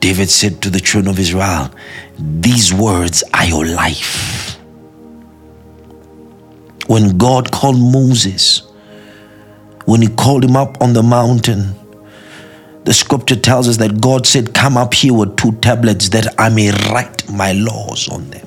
David 0.00 0.30
said 0.30 0.62
to 0.62 0.70
the 0.70 0.80
children 0.80 1.12
of 1.12 1.18
Israel, 1.18 1.70
These 2.18 2.72
words 2.72 3.24
are 3.34 3.44
your 3.44 3.66
life. 3.66 4.58
When 6.86 7.18
God 7.18 7.50
called 7.50 7.78
Moses, 7.78 8.62
when 9.88 10.02
he 10.02 10.08
called 10.08 10.44
him 10.44 10.54
up 10.54 10.82
on 10.82 10.92
the 10.92 11.02
mountain, 11.02 11.74
the 12.84 12.92
scripture 12.92 13.36
tells 13.36 13.66
us 13.66 13.78
that 13.78 14.02
God 14.02 14.26
said, 14.26 14.52
Come 14.52 14.76
up 14.76 14.92
here 14.92 15.14
with 15.14 15.38
two 15.38 15.52
tablets 15.62 16.10
that 16.10 16.38
I 16.38 16.50
may 16.50 16.70
write 16.90 17.26
my 17.30 17.52
laws 17.52 18.06
on 18.10 18.28
them. 18.28 18.46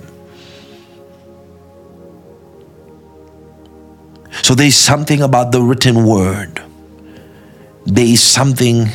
So 4.43 4.53
there 4.53 4.67
is 4.67 4.77
something 4.77 5.23
about 5.23 5.51
the 5.51 5.63
written 5.63 6.05
word. 6.05 6.61
There 7.87 8.05
is 8.05 8.21
something 8.21 8.85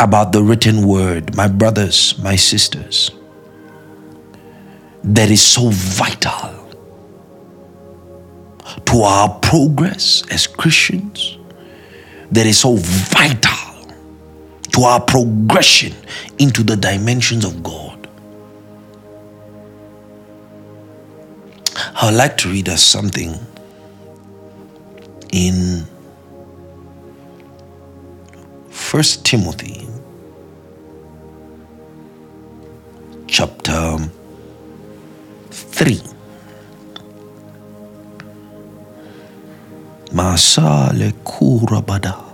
about 0.00 0.32
the 0.32 0.42
written 0.42 0.86
word, 0.88 1.36
my 1.36 1.46
brothers, 1.46 2.18
my 2.18 2.36
sisters, 2.36 3.10
that 5.04 5.30
is 5.30 5.42
so 5.42 5.68
vital 5.70 6.70
to 8.86 9.02
our 9.02 9.38
progress 9.40 10.24
as 10.30 10.46
Christians, 10.46 11.35
that 12.32 12.46
is 12.46 12.58
so 12.58 12.76
vital 12.76 13.52
to 14.72 14.82
our 14.82 15.00
progression 15.00 15.92
into 16.38 16.62
the 16.62 16.76
dimensions 16.76 17.44
of 17.44 17.62
God. 17.62 18.08
I 21.94 22.06
would 22.06 22.14
like 22.14 22.36
to 22.38 22.48
read 22.48 22.68
us 22.68 22.82
something 22.82 23.34
in 25.32 25.86
First 28.70 29.24
Timothy 29.24 29.86
chapter 33.26 33.98
3 35.50 36.15
Masale 40.16 41.12
Kurabada 41.24 42.24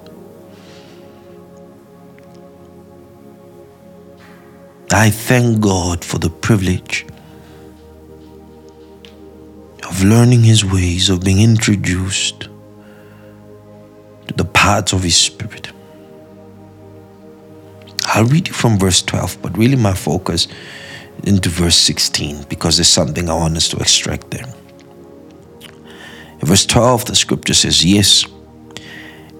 I 4.93 5.11
thank 5.11 5.61
God 5.61 6.05
for 6.05 6.19
the 6.19 6.31
privilege 6.31 7.05
of 9.89 10.05
learning 10.05 10.45
His 10.45 10.65
ways, 10.65 11.11
of 11.11 11.25
being 11.25 11.41
introduced 11.41 12.43
to 14.29 14.35
the 14.37 14.45
paths 14.45 14.93
of 14.93 15.03
His 15.03 15.17
Spirit. 15.17 15.73
I'll 18.05 18.27
read 18.27 18.47
you 18.47 18.55
from 18.55 18.79
verse 18.79 19.03
12, 19.03 19.43
but 19.43 19.59
really 19.59 19.77
my 19.77 19.95
focus 19.95 20.47
into 21.25 21.49
verse 21.49 21.77
16 21.79 22.45
because 22.45 22.77
there's 22.77 22.87
something 22.87 23.29
I 23.29 23.35
want 23.35 23.57
us 23.57 23.69
to 23.71 23.79
extract 23.79 24.31
there. 24.31 24.55
In 26.43 26.49
verse 26.49 26.67
12, 26.67 27.07
the 27.07 27.15
scripture 27.15 27.55
says, 27.55 27.85
Yes, 27.85 28.27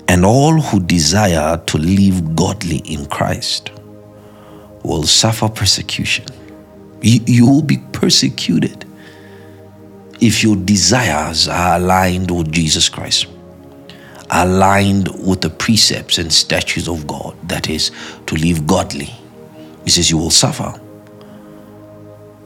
and 0.07 0.25
all 0.25 0.61
who 0.61 0.81
desire 0.81 1.61
to 1.67 1.79
live 1.79 2.37
godly 2.37 2.79
in 2.79 3.07
Christ 3.07 3.73
will 4.85 5.03
suffer 5.03 5.49
persecution. 5.49 6.27
You, 7.01 7.21
you 7.27 7.47
will 7.47 7.63
be 7.63 7.79
persecuted 7.93 8.85
if 10.21 10.45
your 10.45 10.55
desires 10.55 11.49
are 11.49 11.77
aligned 11.77 12.31
with 12.31 12.53
Jesus 12.53 12.89
Christ, 12.89 13.27
aligned 14.31 15.09
with 15.27 15.41
the 15.41 15.51
precepts 15.51 16.19
and 16.19 16.33
statutes 16.33 16.87
of 16.87 17.09
God, 17.09 17.37
that 17.49 17.69
is, 17.69 17.91
to 18.27 18.37
live 18.37 18.65
godly. 18.69 19.13
He 19.83 19.91
says, 19.91 20.09
You 20.09 20.19
will 20.19 20.31
suffer. 20.31 20.81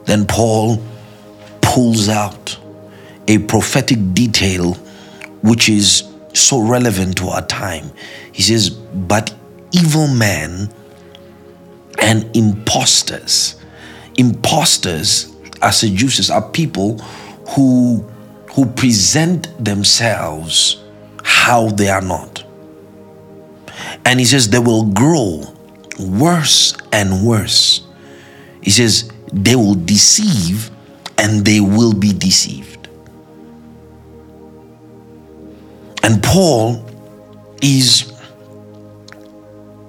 Then 0.05 0.25
Paul 0.25 0.81
pulls 1.61 2.09
out 2.09 2.57
a 3.27 3.39
prophetic 3.39 4.13
detail 4.13 4.73
which 5.41 5.69
is 5.69 6.03
so 6.33 6.59
relevant 6.59 7.17
to 7.17 7.27
our 7.27 7.45
time. 7.45 7.91
He 8.31 8.41
says, 8.41 8.69
But 8.69 9.33
evil 9.71 10.07
men 10.07 10.69
and 11.99 12.35
imposters. 12.35 13.55
Imposters, 14.17 15.35
as 15.61 15.79
seducers, 15.79 16.29
are 16.29 16.47
people 16.49 16.97
who, 17.49 17.99
who 18.51 18.65
present 18.65 19.47
themselves 19.63 20.83
how 21.23 21.69
they 21.69 21.89
are 21.89 22.01
not. 22.01 22.43
And 24.05 24.19
he 24.19 24.25
says 24.25 24.49
they 24.49 24.59
will 24.59 24.85
grow 24.85 25.43
worse 25.99 26.75
and 26.91 27.25
worse. 27.25 27.85
He 28.61 28.71
says 28.71 29.11
they 29.31 29.55
will 29.55 29.75
deceive 29.75 30.71
and 31.17 31.45
they 31.45 31.59
will 31.59 31.93
be 31.93 32.13
deceived. 32.13 32.76
And 36.07 36.23
Paul 36.23 36.85
is, 37.61 38.13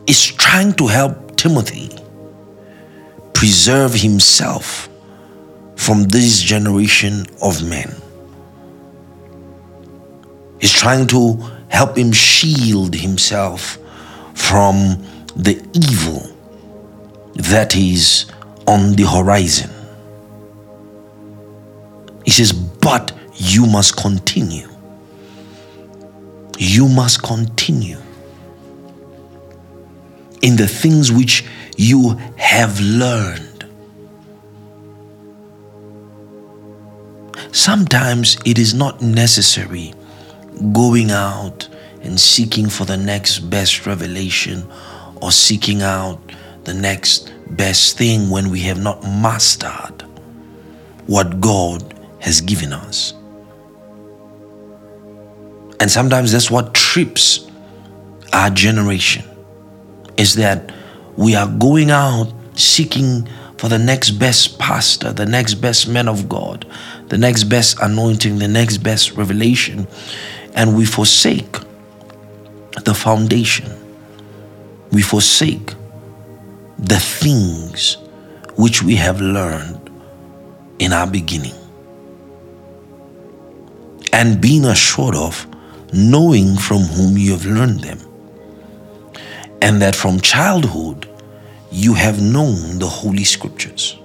is 0.09 0.27
trying 0.33 0.73
to 0.73 0.89
help 0.89 1.37
Timothy 1.37 1.91
preserve 3.35 3.95
himself 3.95 4.89
from 5.77 6.03
this 6.09 6.41
generation 6.43 7.25
of 7.41 7.63
men. 7.63 7.95
He's 10.61 10.73
trying 10.73 11.07
to 11.07 11.35
help 11.69 11.97
him 11.97 12.11
shield 12.11 12.97
himself 12.97 13.79
from 14.35 15.01
the 15.37 15.55
evil 15.73 16.37
that 17.35 17.77
is 17.77 18.27
on 18.67 18.97
the 18.97 19.05
horizon. 19.05 19.71
He 22.25 22.33
says, 22.33 22.53
But 22.53 23.13
you 23.37 23.67
must 23.67 23.97
continue. 23.97 24.68
You 26.59 26.89
must 26.89 27.23
continue 27.23 27.99
in 30.43 30.57
the 30.57 30.67
things 30.67 31.13
which 31.13 31.45
you 31.77 32.11
have 32.37 32.81
learned. 32.81 33.65
Sometimes 37.53 38.37
it 38.45 38.59
is 38.59 38.75
not 38.75 39.01
necessary 39.01 39.95
going 40.73 41.13
out 41.13 41.69
and 42.03 42.19
seeking 42.19 42.69
for 42.69 42.85
the 42.85 42.97
next 42.97 43.39
best 43.51 43.87
revelation 43.87 44.69
or 45.23 45.31
seeking 45.31 45.83
out 45.83 46.19
the 46.65 46.75
next 46.75 47.33
best 47.51 47.97
thing 47.97 48.31
when 48.31 48.51
we 48.51 48.61
have 48.63 48.83
not 48.83 49.03
mastered 49.05 50.03
what 51.07 51.41
God 51.41 51.95
has 52.21 52.41
given 52.41 52.73
us. 52.73 53.15
And 55.81 55.91
sometimes 55.91 56.33
that's 56.33 56.51
what 56.51 56.75
trips 56.75 57.49
our 58.33 58.51
generation 58.51 59.25
is 60.17 60.35
that 60.35 60.73
we 61.17 61.35
are 61.35 61.47
going 61.47 61.91
out 61.91 62.33
seeking 62.55 63.29
for 63.57 63.69
the 63.69 63.79
next 63.79 64.13
best 64.13 64.59
pastor, 64.59 65.13
the 65.13 65.27
next 65.27 65.55
best 65.55 65.89
man 65.89 66.09
of 66.09 66.29
God, 66.29 66.67
the 67.09 67.19
next 67.19 67.45
best 67.45 67.79
anointing, 67.81 68.39
the 68.39 68.49
next 68.49 68.79
best 68.79 69.13
revelation, 69.13 69.87
and 70.55 70.77
we 70.77 70.85
forsake 70.85 71.57
the 72.85 72.95
foundation. 72.95 73.73
We 74.93 75.03
forsake 75.03 75.75
the 76.79 76.99
things 76.99 77.97
which 78.57 78.83
we 78.83 78.95
have 78.97 79.21
learned 79.21 79.91
in 80.79 80.93
our 80.93 81.07
beginning. 81.07 81.55
And 84.13 84.41
being 84.41 84.65
assured 84.65 85.15
of 85.17 85.48
knowing 85.93 86.57
from 86.57 86.79
whom 86.83 87.17
you 87.17 87.33
have 87.33 87.47
learned 87.47 87.81
them. 87.81 87.99
And 89.61 89.83
that 89.83 89.97
from 89.97 90.21
childhood 90.21 91.09
you 91.71 91.95
have 91.95 92.23
known 92.23 92.79
the 92.79 92.87
Holy 92.87 93.25
Scriptures. 93.25 93.99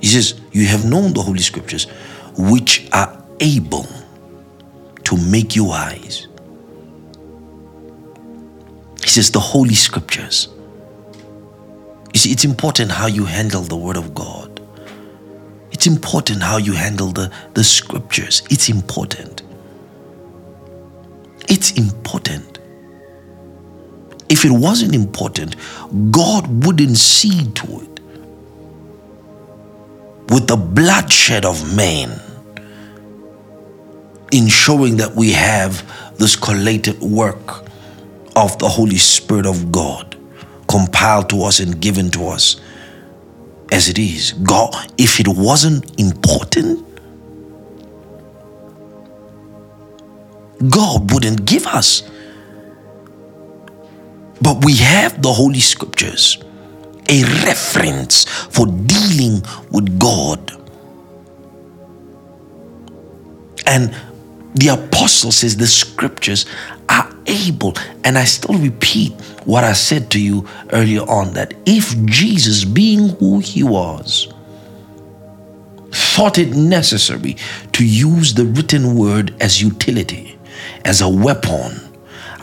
He 0.00 0.06
says, 0.08 0.40
You 0.52 0.66
have 0.66 0.84
known 0.84 1.14
the 1.14 1.22
Holy 1.22 1.40
Scriptures, 1.40 1.86
which 2.36 2.88
are 2.92 3.24
able 3.40 3.86
to 5.04 5.16
make 5.16 5.56
you 5.56 5.64
wise. 5.64 6.28
He 9.02 9.08
says, 9.08 9.30
The 9.30 9.40
Holy 9.40 9.74
Scriptures. 9.74 10.48
You 12.12 12.20
see, 12.20 12.30
it's 12.30 12.44
important 12.44 12.90
how 12.90 13.06
you 13.06 13.24
handle 13.24 13.62
the 13.62 13.76
Word 13.76 13.96
of 13.96 14.14
God. 14.14 14.60
It's 15.72 15.86
important 15.86 16.42
how 16.42 16.58
you 16.58 16.72
handle 16.72 17.08
the, 17.08 17.32
the 17.54 17.64
Scriptures. 17.64 18.42
It's 18.50 18.68
important. 18.68 19.42
It's 21.54 21.70
important. 21.78 22.58
If 24.28 24.44
it 24.44 24.50
wasn't 24.50 24.92
important, 24.92 25.54
God 26.10 26.66
wouldn't 26.66 26.96
see 26.96 27.44
to 27.44 27.66
it. 27.80 28.00
With 30.32 30.48
the 30.48 30.56
bloodshed 30.56 31.44
of 31.44 31.76
men, 31.76 32.10
ensuring 34.32 34.96
that 34.96 35.14
we 35.14 35.30
have 35.30 36.16
this 36.18 36.34
collated 36.34 37.00
work 37.00 37.62
of 38.34 38.58
the 38.58 38.68
Holy 38.68 38.98
Spirit 38.98 39.46
of 39.46 39.70
God 39.70 40.16
compiled 40.66 41.30
to 41.30 41.44
us 41.44 41.60
and 41.60 41.80
given 41.80 42.10
to 42.10 42.26
us 42.26 42.60
as 43.70 43.88
it 43.88 44.00
is. 44.00 44.32
God, 44.42 44.74
if 44.98 45.20
it 45.20 45.28
wasn't 45.28 46.00
important, 46.00 46.84
God 50.68 51.12
wouldn't 51.12 51.44
give 51.44 51.66
us. 51.66 52.02
But 54.40 54.64
we 54.64 54.76
have 54.76 55.22
the 55.22 55.32
Holy 55.32 55.60
Scriptures, 55.60 56.38
a 57.08 57.22
reference 57.44 58.24
for 58.24 58.66
dealing 58.66 59.42
with 59.70 59.98
God. 59.98 60.52
And 63.66 63.94
the 64.54 64.68
apostle 64.68 65.32
says 65.32 65.56
the 65.56 65.66
scriptures 65.66 66.46
are 66.88 67.10
able, 67.26 67.74
and 68.04 68.16
I 68.16 68.24
still 68.24 68.58
repeat 68.58 69.12
what 69.44 69.64
I 69.64 69.72
said 69.72 70.10
to 70.10 70.20
you 70.20 70.46
earlier 70.72 71.02
on 71.02 71.32
that 71.34 71.54
if 71.66 71.98
Jesus, 72.04 72.64
being 72.64 73.10
who 73.10 73.40
he 73.40 73.62
was, 73.62 74.32
thought 75.90 76.38
it 76.38 76.50
necessary 76.50 77.36
to 77.72 77.84
use 77.84 78.34
the 78.34 78.44
written 78.44 78.96
word 78.96 79.34
as 79.40 79.60
utility, 79.60 80.38
as 80.84 81.00
a 81.00 81.08
weapon 81.08 81.80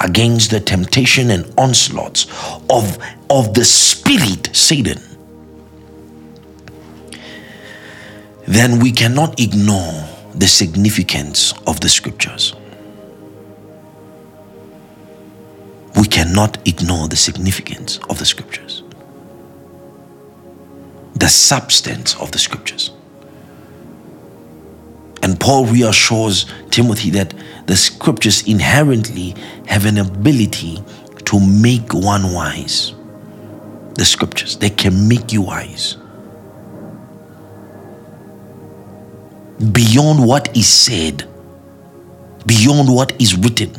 against 0.01 0.51
the 0.51 0.59
temptation 0.59 1.29
and 1.31 1.51
onslaughts 1.57 2.25
of, 2.69 2.97
of 3.29 3.53
the 3.53 3.63
spirit, 3.63 4.49
Satan, 4.55 4.99
then 8.47 8.79
we 8.79 8.91
cannot 8.91 9.39
ignore 9.39 10.07
the 10.35 10.47
significance 10.47 11.53
of 11.67 11.79
the 11.79 11.89
scriptures. 11.89 12.55
We 15.97 16.07
cannot 16.07 16.57
ignore 16.67 17.07
the 17.07 17.15
significance 17.15 17.99
of 18.09 18.17
the 18.17 18.25
scriptures, 18.25 18.83
the 21.15 21.27
substance 21.27 22.15
of 22.15 22.31
the 22.31 22.39
scriptures. 22.39 22.91
And 25.23 25.39
Paul 25.39 25.65
reassures 25.65 26.45
Timothy 26.71 27.11
that 27.11 27.33
the 27.67 27.75
scriptures 27.75 28.47
inherently 28.47 29.35
have 29.67 29.85
an 29.85 29.97
ability 29.97 30.83
to 31.25 31.39
make 31.39 31.93
one 31.93 32.33
wise. 32.33 32.93
The 33.95 34.05
scriptures, 34.05 34.57
they 34.57 34.69
can 34.69 35.07
make 35.07 35.31
you 35.31 35.43
wise. 35.43 35.97
beyond 39.61 40.25
what 40.25 40.55
is 40.57 40.67
said, 40.67 41.27
beyond 42.45 42.93
what 42.93 43.19
is 43.21 43.35
written. 43.35 43.71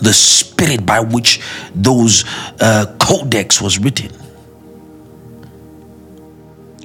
The 0.00 0.12
spirit 0.12 0.86
by 0.86 1.00
which 1.00 1.40
those 1.74 2.24
uh, 2.60 2.94
codex 2.98 3.60
was 3.60 3.78
written. 3.78 4.12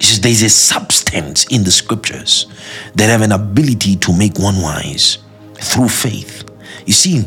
He 0.00 0.06
says 0.06 0.20
there's 0.20 0.42
a 0.42 0.48
substance 0.48 1.44
in 1.46 1.62
the 1.62 1.70
scriptures 1.70 2.46
that 2.94 3.10
have 3.10 3.20
an 3.20 3.32
ability 3.32 3.96
to 3.96 4.16
make 4.16 4.38
one 4.38 4.60
wise 4.62 5.18
through 5.54 5.88
faith. 5.88 6.44
You 6.86 6.94
see, 6.94 7.24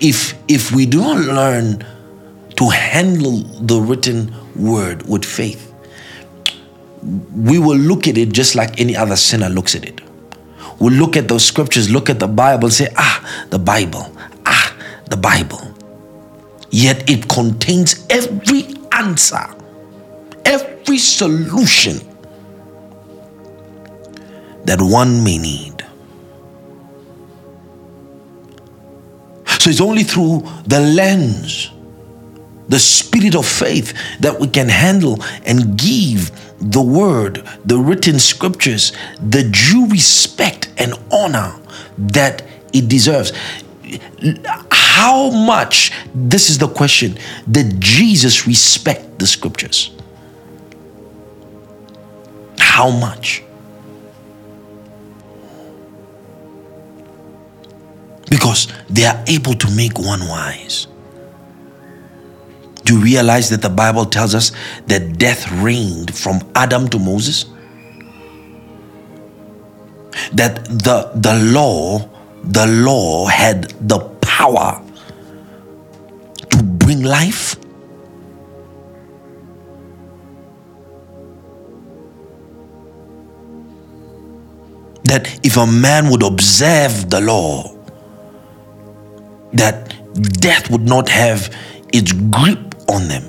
if 0.00 0.34
if 0.48 0.72
we 0.72 0.86
do 0.86 1.00
not 1.00 1.18
learn 1.18 1.84
to 2.56 2.68
handle 2.70 3.38
the 3.60 3.78
written 3.78 4.34
word 4.56 5.06
with 5.06 5.24
faith, 5.24 5.72
we 7.36 7.58
will 7.58 7.76
look 7.76 8.08
at 8.08 8.16
it 8.18 8.32
just 8.32 8.54
like 8.54 8.80
any 8.80 8.96
other 8.96 9.16
sinner 9.16 9.48
looks 9.48 9.74
at 9.74 9.84
it. 9.84 10.00
We'll 10.78 10.94
look 10.94 11.16
at 11.16 11.28
those 11.28 11.44
scriptures, 11.44 11.90
look 11.90 12.08
at 12.08 12.18
the 12.18 12.28
Bible, 12.28 12.64
and 12.64 12.72
say, 12.72 12.88
ah, 12.96 13.46
the 13.50 13.58
Bible, 13.58 14.10
ah, 14.46 14.76
the 15.10 15.16
Bible. 15.16 15.74
Yet 16.70 17.08
it 17.10 17.28
contains 17.28 18.06
every 18.08 18.74
answer, 18.92 19.44
every 20.90 20.98
solution 20.98 22.00
that 24.64 24.82
one 24.82 25.22
may 25.22 25.38
need. 25.38 25.86
So 29.60 29.70
it's 29.70 29.80
only 29.80 30.02
through 30.02 30.42
the 30.66 30.80
lens, 30.80 31.70
the 32.68 32.80
spirit 32.80 33.36
of 33.36 33.46
faith, 33.46 33.94
that 34.18 34.40
we 34.40 34.48
can 34.48 34.68
handle 34.68 35.22
and 35.46 35.78
give 35.78 36.32
the 36.58 36.82
word, 36.82 37.46
the 37.64 37.78
written 37.78 38.18
scriptures, 38.18 38.92
the 39.22 39.44
due 39.44 39.86
respect 39.90 40.72
and 40.76 40.94
honor 41.12 41.54
that 41.98 42.42
it 42.72 42.88
deserves. 42.88 43.32
How 44.72 45.30
much, 45.30 45.92
this 46.16 46.50
is 46.50 46.58
the 46.58 46.68
question, 46.68 47.16
did 47.48 47.80
Jesus 47.80 48.48
respect 48.48 49.20
the 49.20 49.26
scriptures? 49.28 49.92
How 52.80 52.88
much? 52.88 53.42
Because 58.30 58.68
they 58.88 59.04
are 59.04 59.22
able 59.26 59.52
to 59.52 59.70
make 59.76 59.98
one 59.98 60.26
wise. 60.26 60.86
Do 62.86 62.96
you 62.96 63.04
realize 63.04 63.50
that 63.50 63.60
the 63.60 63.68
Bible 63.68 64.06
tells 64.06 64.34
us 64.34 64.52
that 64.86 65.18
death 65.18 65.52
reigned 65.52 66.16
from 66.16 66.40
Adam 66.54 66.88
to 66.88 66.98
Moses? 66.98 67.44
That 70.32 70.64
the, 70.64 71.10
the 71.16 71.34
law, 71.52 72.08
the 72.44 72.66
law 72.66 73.26
had 73.26 73.74
the 73.86 73.98
power 74.22 74.82
to 76.48 76.62
bring 76.62 77.02
life. 77.02 77.56
That 85.04 85.40
if 85.44 85.56
a 85.56 85.66
man 85.66 86.10
would 86.10 86.22
observe 86.22 87.10
the 87.10 87.20
law, 87.20 87.76
that 89.52 89.94
death 90.40 90.70
would 90.70 90.82
not 90.82 91.08
have 91.08 91.54
its 91.92 92.12
grip 92.12 92.74
on 92.88 93.08
them. 93.08 93.24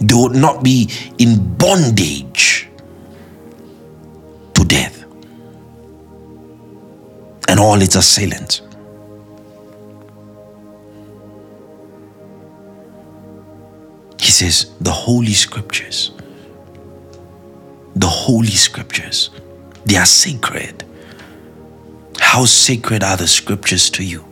They 0.00 0.14
would 0.14 0.36
not 0.36 0.62
be 0.62 0.90
in 1.18 1.56
bondage 1.56 2.68
to 4.54 4.64
death 4.64 5.04
and 7.48 7.60
all 7.60 7.82
its 7.82 7.96
assailants. 7.96 8.62
He 14.20 14.30
says, 14.30 14.70
the 14.80 14.92
Holy 14.92 15.32
Scriptures, 15.34 16.12
the 18.00 18.08
Holy 18.08 18.48
Scriptures 18.48 19.30
They 19.84 19.96
are 19.96 20.06
sacred. 20.06 20.84
How 22.18 22.44
sacred 22.44 23.02
are 23.02 23.16
the 23.16 23.26
scriptures 23.26 23.90
to 23.90 24.04
you? 24.04 24.24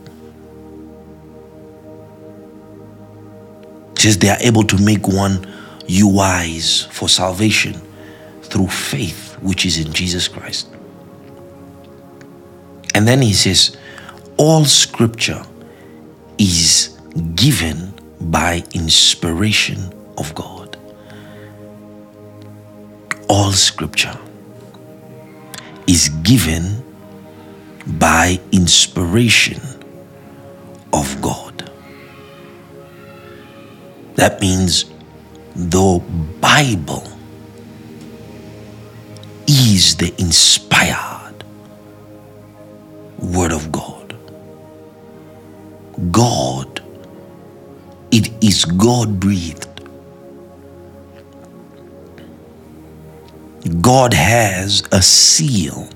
Says 3.97 4.17
they 4.17 4.29
are 4.29 4.37
able 4.39 4.63
to 4.63 4.81
make 4.81 5.07
one 5.07 5.45
you 5.87 6.07
wise 6.07 6.83
for 6.91 7.09
salvation 7.09 7.81
through 8.43 8.67
faith 8.67 9.35
which 9.41 9.65
is 9.65 9.77
in 9.77 9.91
Jesus 9.91 10.27
Christ. 10.27 10.69
And 12.95 13.07
then 13.07 13.21
he 13.21 13.33
says, 13.33 13.75
all 14.37 14.65
scripture 14.65 15.43
is 16.37 16.97
given 17.35 17.93
by 18.21 18.63
inspiration 18.73 19.93
of 20.17 20.33
God. 20.35 20.58
All 23.29 23.51
scripture 23.51 24.17
is 25.87 26.09
given 26.23 26.83
by 27.85 28.39
inspiration 28.51 29.61
of 30.91 31.21
God. 31.21 31.71
That 34.15 34.41
means 34.41 34.85
the 35.55 36.01
Bible 36.41 37.07
is 39.47 39.95
the 39.95 40.13
inspired 40.17 41.43
Word 43.19 43.51
of 43.51 43.71
God. 43.71 44.15
God, 46.11 46.81
it 48.11 48.31
is 48.43 48.65
God 48.65 49.19
breathed. 49.19 49.68
God 53.81 54.13
has 54.13 54.83
a 54.91 55.01
seal 55.01 55.87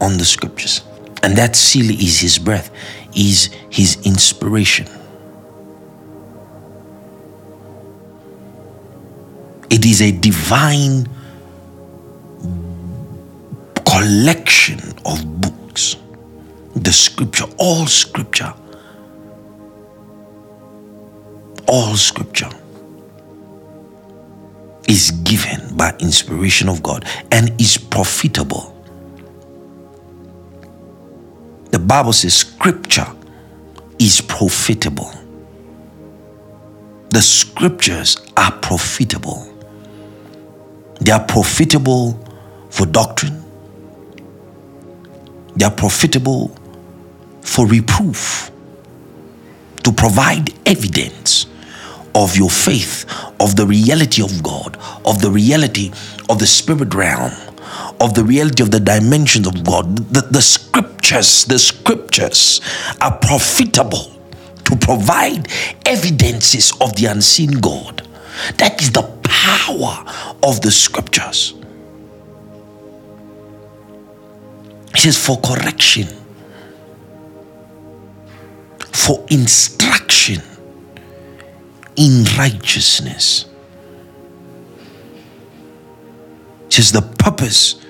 on 0.00 0.16
the 0.16 0.24
scriptures, 0.24 0.82
and 1.22 1.36
that 1.36 1.56
seal 1.56 1.90
is 1.90 2.20
His 2.20 2.38
breath, 2.38 2.70
is 3.16 3.50
His 3.70 3.98
inspiration. 4.06 4.86
It 9.70 9.84
is 9.84 10.00
a 10.00 10.12
divine 10.12 11.08
collection 13.84 14.80
of 15.04 15.40
books. 15.40 15.96
The 16.76 16.92
scripture, 16.92 17.46
all 17.58 17.86
scripture, 17.86 18.54
all 21.66 21.96
scripture 21.96 22.50
is 24.88 25.12
given 25.22 25.76
by 25.76 25.94
inspiration 26.00 26.68
of 26.68 26.82
God 26.82 27.04
and 27.30 27.52
is 27.60 27.76
profitable. 27.78 28.74
The 31.70 31.78
Bible 31.78 32.14
says 32.14 32.34
scripture 32.34 33.06
is 33.98 34.20
profitable. 34.22 35.12
The 37.10 37.20
scriptures 37.20 38.16
are 38.36 38.52
profitable. 38.52 39.44
They 41.00 41.12
are 41.12 41.24
profitable 41.24 42.18
for 42.70 42.86
doctrine. 42.86 43.44
They 45.56 45.64
are 45.64 45.70
profitable 45.70 46.56
for 47.42 47.66
reproof, 47.66 48.50
to 49.84 49.92
provide 49.92 50.52
evidence 50.66 51.46
of 52.14 52.36
your 52.36 52.50
faith, 52.50 53.04
of 53.40 53.56
the 53.56 53.66
reality 53.66 54.22
of 54.22 54.42
God, 54.42 54.76
of 55.04 55.20
the 55.20 55.30
reality 55.30 55.90
of 56.28 56.38
the 56.38 56.46
spirit 56.46 56.94
realm, 56.94 57.32
of 58.00 58.14
the 58.14 58.24
reality 58.24 58.62
of 58.62 58.70
the 58.70 58.80
dimensions 58.80 59.46
of 59.46 59.64
God. 59.64 59.96
The, 60.12 60.22
the 60.22 60.42
scriptures, 60.42 61.44
the 61.44 61.58
scriptures 61.58 62.60
are 63.00 63.16
profitable 63.18 64.12
to 64.64 64.76
provide 64.76 65.48
evidences 65.86 66.72
of 66.80 66.94
the 66.96 67.06
unseen 67.06 67.52
God. 67.60 68.06
That 68.58 68.80
is 68.80 68.92
the 68.92 69.02
power 69.22 70.04
of 70.42 70.60
the 70.60 70.70
scriptures. 70.70 71.54
He 74.94 75.00
says, 75.00 75.18
for 75.24 75.40
correction, 75.40 76.08
for 78.92 79.24
instruction 79.30 80.42
in 81.98 82.24
righteousness. 82.38 83.44
Says, 86.70 86.92
the 86.92 87.02
purpose 87.02 87.84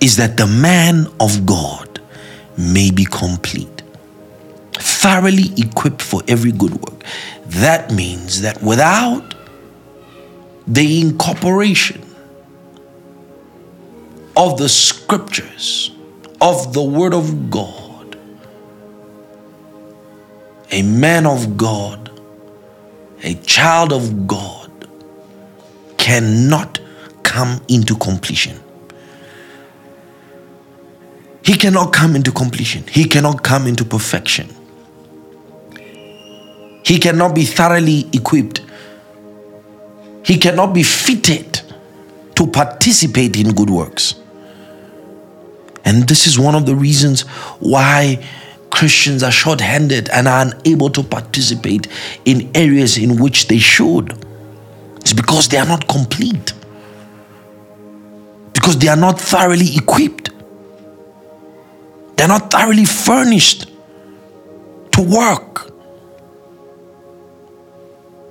is 0.00 0.16
that 0.16 0.38
the 0.38 0.46
man 0.46 1.06
of 1.20 1.44
God 1.44 2.00
may 2.56 2.90
be 2.90 3.04
complete, 3.04 3.82
thoroughly 4.72 5.52
equipped 5.58 6.00
for 6.00 6.22
every 6.26 6.52
good 6.52 6.72
work. 6.72 7.04
That 7.46 7.92
means 7.92 8.40
that 8.40 8.62
without 8.62 9.34
the 10.66 11.02
incorporation 11.02 12.02
of 14.36 14.56
the 14.56 14.68
scriptures, 14.68 15.90
of 16.40 16.72
the 16.72 16.82
Word 16.82 17.12
of 17.12 17.50
God, 17.50 18.16
a 20.70 20.82
man 20.82 21.26
of 21.26 21.58
God, 21.58 22.01
a 23.22 23.34
child 23.34 23.92
of 23.92 24.26
God 24.26 24.70
cannot 25.96 26.80
come 27.22 27.60
into 27.68 27.96
completion. 27.96 28.58
He 31.44 31.54
cannot 31.54 31.92
come 31.92 32.16
into 32.16 32.32
completion. 32.32 32.84
He 32.86 33.04
cannot 33.04 33.42
come 33.42 33.66
into 33.66 33.84
perfection. 33.84 34.48
He 36.84 36.98
cannot 36.98 37.34
be 37.34 37.44
thoroughly 37.44 38.08
equipped. 38.12 38.62
He 40.24 40.38
cannot 40.38 40.72
be 40.72 40.82
fitted 40.82 41.60
to 42.36 42.46
participate 42.46 43.36
in 43.36 43.54
good 43.54 43.70
works. 43.70 44.14
And 45.84 46.08
this 46.08 46.26
is 46.26 46.38
one 46.38 46.54
of 46.54 46.66
the 46.66 46.74
reasons 46.74 47.22
why 47.58 48.24
Christians 48.82 49.22
are 49.22 49.30
short 49.30 49.60
handed 49.60 50.08
and 50.08 50.26
are 50.26 50.44
unable 50.44 50.90
to 50.90 51.04
participate 51.04 51.86
in 52.24 52.50
areas 52.52 52.98
in 52.98 53.22
which 53.22 53.46
they 53.46 53.58
should. 53.58 54.12
It's 54.96 55.12
because 55.12 55.46
they 55.46 55.56
are 55.56 55.66
not 55.66 55.86
complete, 55.86 56.52
because 58.52 58.76
they 58.78 58.88
are 58.88 58.96
not 58.96 59.20
thoroughly 59.20 59.76
equipped, 59.76 60.30
they're 62.16 62.26
not 62.26 62.50
thoroughly 62.50 62.84
furnished 62.84 63.70
to 64.90 65.00
work 65.00 65.70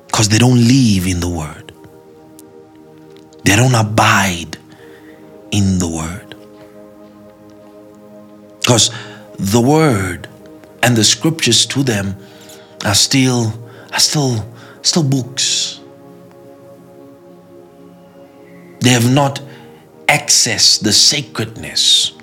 because 0.07 0.27
they 0.27 0.37
don't 0.37 0.59
live 0.59 1.07
in 1.07 1.21
the 1.21 1.29
Word, 1.29 1.71
they 3.45 3.55
don't 3.55 3.73
abide 3.73 4.57
in 5.51 5.79
the 5.79 5.87
Word. 5.87 6.35
Because 8.59 8.91
the 9.39 9.61
word 9.61 10.27
and 10.83 10.95
the 10.95 11.03
scriptures 11.03 11.65
to 11.67 11.83
them 11.83 12.15
are 12.85 12.95
still 12.95 13.53
are 13.91 13.99
still 13.99 14.45
still 14.81 15.03
books. 15.03 15.79
They 18.79 18.89
have 18.89 19.13
not 19.13 19.41
accessed 20.07 20.81
the 20.81 20.91
sacredness 20.91 22.13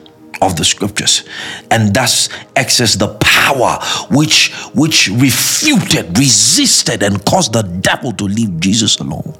of 0.42 0.57
the 0.57 0.64
scriptures 0.64 1.25
and 1.71 1.94
thus 1.94 2.29
access 2.55 2.94
the 2.94 3.14
power 3.21 3.79
which 4.11 4.53
which 4.75 5.09
refuted 5.09 6.16
resisted 6.16 7.03
and 7.03 7.24
caused 7.24 7.53
the 7.55 7.62
devil 7.62 8.12
to 8.12 8.24
leave 8.24 8.61
jesus 8.61 9.01
alone 9.01 9.35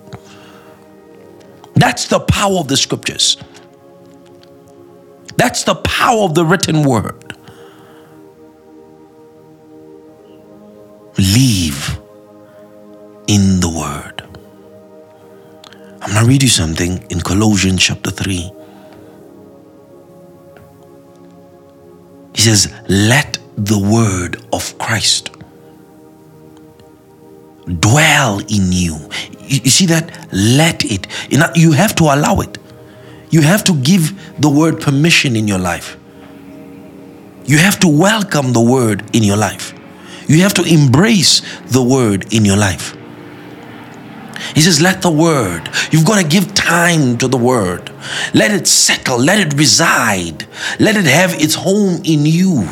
that's 1.75 2.09
the 2.09 2.19
power 2.19 2.57
of 2.57 2.67
the 2.67 2.77
scriptures 2.77 3.37
that's 5.39 5.63
the 5.63 5.77
power 5.77 6.25
of 6.25 6.35
the 6.35 6.45
written 6.45 6.83
word. 6.83 7.38
Live 11.19 11.99
in 13.27 13.59
the 13.59 13.69
word. 13.69 14.23
I'm 16.01 16.13
going 16.13 16.25
to 16.25 16.29
read 16.29 16.43
you 16.45 16.49
something 16.49 17.05
in 17.11 17.21
Colossians 17.21 17.83
chapter 17.83 18.11
3. 18.11 18.53
He 22.35 22.41
says, 22.41 22.73
Let 22.89 23.39
the 23.57 23.79
word 23.79 24.41
of 24.53 24.79
Christ 24.79 25.31
dwell 27.81 28.39
in 28.39 28.73
you. 28.73 28.97
You 29.43 29.71
see 29.71 29.87
that? 29.87 30.29
Let 30.33 30.85
it. 30.85 31.09
You 31.57 31.73
have 31.73 31.97
to 31.97 32.05
allow 32.05 32.41
it. 32.41 32.59
You 33.31 33.41
have 33.43 33.65
to 33.65 33.75
give 33.75 34.41
the 34.41 34.49
word 34.49 34.81
permission 34.81 35.35
in 35.35 35.49
your 35.49 35.59
life. 35.59 35.97
You 37.45 37.59
have 37.59 37.81
to 37.81 37.89
welcome 37.89 38.53
the 38.53 38.61
word 38.61 39.05
in 39.17 39.25
your 39.25 39.37
life. 39.37 39.75
You 40.29 40.43
have 40.43 40.55
to 40.55 40.63
embrace 40.63 41.43
the 41.67 41.83
word 41.83 42.33
in 42.33 42.45
your 42.45 42.57
life. 42.57 42.97
He 44.55 44.61
says, 44.61 44.81
Let 44.81 45.03
the 45.03 45.11
word, 45.11 45.69
you've 45.91 46.07
got 46.07 46.23
to 46.23 46.29
give 46.29 46.55
time 46.55 47.19
to 47.19 47.29
the 47.29 47.37
word. 47.37 47.91
Let 48.35 48.51
it 48.51 48.67
settle, 48.67 49.19
let 49.19 49.39
it 49.39 49.59
reside, 49.59 50.47
let 50.79 50.97
it 50.97 51.07
have 51.07 51.35
its 51.35 51.55
home 51.55 52.03
in 52.05 52.25
you, 52.25 52.63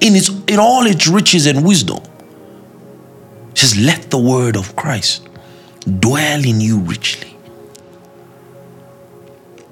in 0.00 0.16
its 0.16 0.28
in 0.48 0.58
all 0.58 0.86
its 0.86 1.06
riches 1.06 1.46
and 1.46 1.64
wisdom. 1.64 2.00
He 3.52 3.60
says, 3.60 3.78
let 3.78 4.10
the 4.10 4.18
word 4.18 4.56
of 4.56 4.74
Christ 4.74 5.28
dwell 6.00 6.44
in 6.44 6.60
you 6.60 6.80
richly. 6.80 7.36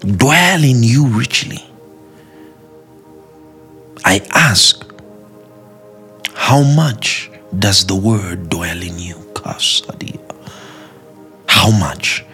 Dwell 0.00 0.62
in 0.62 0.82
you 0.82 1.06
richly. 1.06 1.64
I 4.04 4.20
ask, 4.30 4.91
how 6.34 6.62
much 6.62 7.30
does 7.58 7.86
the 7.86 7.94
word 7.94 8.48
dwell 8.48 8.82
in 8.82 8.98
you? 8.98 9.22
How 11.46 11.70
much? 11.70 12.24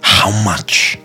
How 0.00 0.30
much? 0.44 0.98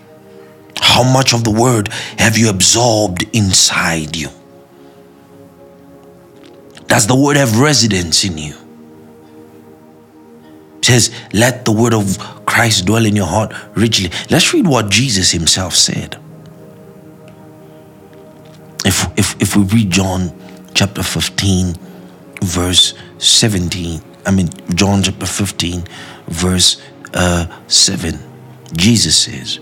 How 0.80 1.02
much 1.02 1.32
of 1.32 1.44
the 1.44 1.50
word 1.50 1.88
have 2.18 2.36
you 2.36 2.50
absorbed 2.50 3.24
inside 3.32 4.16
you? 4.16 4.28
Does 6.86 7.06
the 7.06 7.14
word 7.14 7.36
have 7.36 7.60
residence 7.60 8.24
in 8.24 8.38
you? 8.38 8.54
It 10.78 10.84
says, 10.84 11.14
let 11.32 11.64
the 11.64 11.72
word 11.72 11.92
of 11.92 12.18
Christ 12.46 12.86
dwell 12.86 13.04
in 13.04 13.14
your 13.14 13.26
heart 13.26 13.52
richly. 13.76 14.10
Let's 14.30 14.52
read 14.54 14.66
what 14.66 14.88
Jesus 14.90 15.30
himself 15.30 15.74
said. 15.74 16.18
If, 18.84 19.06
if, 19.18 19.40
if 19.40 19.56
we 19.56 19.64
read 19.64 19.90
John 19.90 20.32
chapter 20.74 21.02
15, 21.02 21.74
verse 22.42 22.94
17, 23.18 24.00
I 24.26 24.30
mean, 24.30 24.48
John 24.74 25.02
chapter 25.02 25.26
15, 25.26 25.84
verse 26.26 26.80
uh, 27.14 27.46
7, 27.66 28.18
Jesus 28.74 29.16
says, 29.16 29.60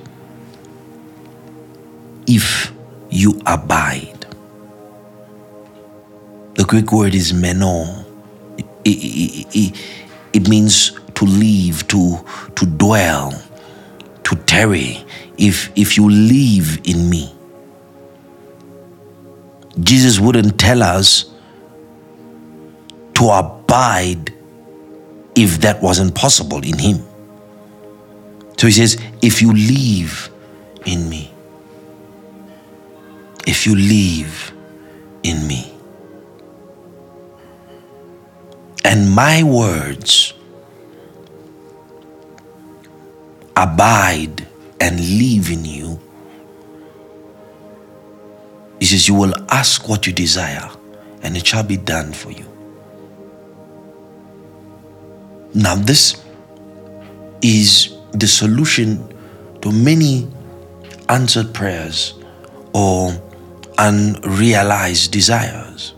If 2.26 2.72
you 3.10 3.40
abide, 3.46 4.26
the 6.54 6.64
Greek 6.64 6.90
word 6.90 7.14
is 7.14 7.32
meno. 7.32 8.04
It, 8.56 8.66
it, 8.84 9.46
it, 9.54 9.86
it 10.32 10.48
means 10.48 10.98
to 11.14 11.24
live, 11.24 11.86
to, 11.88 12.24
to 12.54 12.66
dwell, 12.66 13.32
to 14.24 14.36
tarry. 14.36 15.04
If, 15.38 15.70
if 15.76 15.96
you 15.96 16.08
live 16.08 16.80
in 16.84 17.10
me, 17.10 17.32
Jesus 19.80 20.18
wouldn't 20.18 20.58
tell 20.58 20.82
us 20.82 21.30
to 23.16 23.30
abide 23.30 24.30
if 25.34 25.62
that 25.62 25.82
wasn't 25.82 26.14
possible 26.14 26.62
in 26.62 26.78
Him. 26.78 27.02
So 28.58 28.66
He 28.66 28.72
says, 28.74 29.00
if 29.22 29.40
you 29.40 29.52
live 29.52 30.30
in 30.84 31.08
me, 31.08 31.32
if 33.46 33.66
you 33.66 33.74
live 33.74 34.52
in 35.22 35.46
me, 35.46 35.72
and 38.84 39.10
my 39.10 39.42
words 39.42 40.34
abide 43.56 44.46
and 44.78 45.00
live 45.00 45.50
in 45.50 45.64
you, 45.64 45.98
he 48.78 48.84
says, 48.84 49.08
You 49.08 49.14
will 49.14 49.32
ask 49.48 49.88
what 49.88 50.06
you 50.06 50.12
desire, 50.12 50.70
and 51.22 51.34
it 51.34 51.46
shall 51.46 51.62
be 51.62 51.78
done 51.78 52.12
for 52.12 52.30
you. 52.30 52.55
Now, 55.54 55.74
this 55.74 56.22
is 57.42 57.96
the 58.12 58.26
solution 58.26 59.14
to 59.62 59.72
many 59.72 60.28
answered 61.08 61.54
prayers 61.54 62.14
or 62.72 63.12
unrealized 63.78 65.12
desires. 65.12 65.94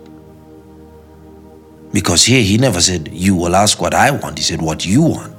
Because 1.93 2.25
here 2.25 2.43
he 2.43 2.59
never 2.59 2.81
said, 2.81 3.09
You 3.13 3.35
will 3.35 3.57
ask 3.57 3.81
what 3.81 3.95
I 3.95 4.11
want. 4.11 4.39
He 4.39 4.45
said, 4.45 4.61
What 4.61 4.85
you 4.85 5.03
want. 5.03 5.35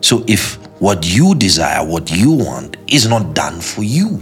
So 0.00 0.24
if 0.28 0.54
what 0.80 1.04
you 1.04 1.34
desire, 1.34 1.84
what 1.84 2.12
you 2.12 2.30
want, 2.30 2.76
is 2.86 3.08
not 3.08 3.34
done 3.34 3.60
for 3.60 3.82
you, 3.82 4.20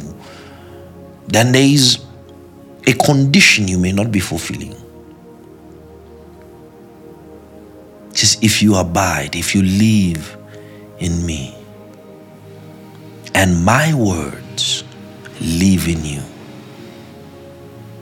then 1.28 1.52
there 1.52 1.62
is 1.62 2.02
a 2.86 2.92
condition 2.94 3.68
you 3.68 3.78
may 3.78 3.92
not 3.92 4.10
be 4.10 4.20
fulfilling. 4.20 4.74
Says, 8.14 8.38
if 8.42 8.62
you 8.62 8.76
abide, 8.76 9.34
if 9.36 9.54
you 9.54 9.62
live 9.62 10.36
in 10.98 11.24
me, 11.26 11.54
and 13.34 13.64
my 13.64 13.92
words 13.94 14.84
live 15.40 15.88
in 15.88 16.04
you. 16.04 16.22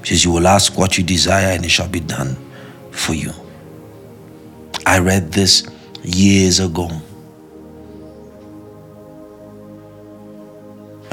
Says, 0.05 0.25
you 0.25 0.33
will 0.33 0.47
ask 0.47 0.77
what 0.77 0.99
you 0.99 1.05
desire, 1.05 1.53
and 1.53 1.65
it 1.65 1.71
shall 1.71 1.89
be 1.89 2.01
done 2.01 2.37
for 2.91 3.15
you. 3.15 3.33
I 4.85 4.99
read 4.99 5.33
this 5.33 5.67
years 6.03 6.61
ago 6.61 6.91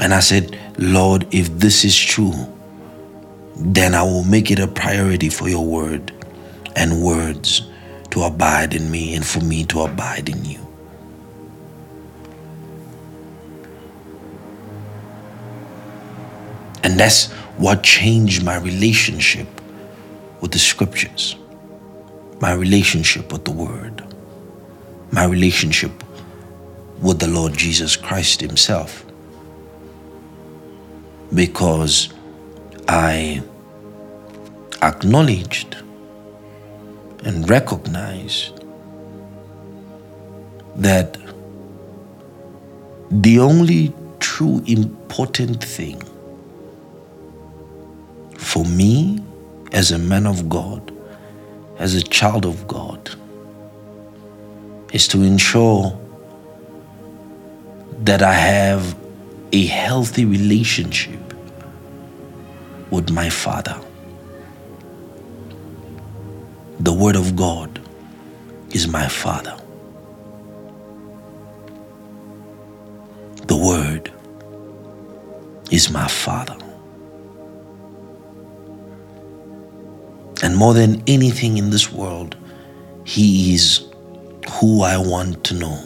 And 0.00 0.14
I 0.14 0.20
said, 0.20 0.58
Lord, 0.78 1.26
if 1.30 1.50
this 1.58 1.84
is 1.84 1.94
true, 1.94 2.32
then 3.54 3.94
I 3.94 4.02
will 4.02 4.24
make 4.24 4.50
it 4.50 4.58
a 4.58 4.66
priority 4.66 5.28
for 5.28 5.46
your 5.46 5.64
word 5.64 6.10
and 6.74 7.02
words 7.02 7.69
to 8.10 8.22
abide 8.24 8.74
in 8.74 8.90
me 8.90 9.14
and 9.14 9.26
for 9.26 9.40
me 9.40 9.64
to 9.66 9.82
abide 9.82 10.28
in 10.28 10.44
you. 10.44 10.66
And 16.82 16.98
that's 16.98 17.30
what 17.58 17.82
changed 17.82 18.44
my 18.44 18.56
relationship 18.56 19.46
with 20.40 20.52
the 20.52 20.58
scriptures, 20.58 21.36
my 22.40 22.52
relationship 22.52 23.32
with 23.32 23.44
the 23.44 23.50
word, 23.50 24.02
my 25.12 25.24
relationship 25.24 25.92
with 27.00 27.18
the 27.18 27.28
Lord 27.28 27.52
Jesus 27.52 27.96
Christ 27.96 28.40
Himself. 28.40 29.04
Because 31.34 32.12
I 32.88 33.42
acknowledged 34.82 35.76
and 37.24 37.48
recognize 37.48 38.52
that 40.76 41.16
the 43.10 43.38
only 43.38 43.92
true 44.18 44.62
important 44.66 45.62
thing 45.62 46.00
for 48.38 48.64
me 48.64 49.22
as 49.72 49.90
a 49.92 49.98
man 49.98 50.26
of 50.26 50.48
God, 50.48 50.92
as 51.78 51.94
a 51.94 52.02
child 52.02 52.46
of 52.46 52.66
God, 52.66 53.10
is 54.92 55.06
to 55.08 55.22
ensure 55.22 55.98
that 58.00 58.22
I 58.22 58.32
have 58.32 58.96
a 59.52 59.66
healthy 59.66 60.24
relationship 60.24 61.20
with 62.90 63.10
my 63.10 63.28
Father. 63.28 63.78
The 66.80 66.94
Word 66.94 67.14
of 67.14 67.36
God 67.36 67.78
is 68.70 68.88
my 68.88 69.06
Father. 69.06 69.54
The 73.46 73.54
Word 73.54 74.10
is 75.70 75.90
my 75.90 76.08
Father. 76.08 76.56
And 80.42 80.56
more 80.56 80.72
than 80.72 81.02
anything 81.06 81.58
in 81.58 81.68
this 81.68 81.92
world, 81.92 82.34
He 83.04 83.52
is 83.52 83.84
who 84.52 84.82
I 84.82 84.96
want 84.96 85.44
to 85.44 85.54
know. 85.54 85.78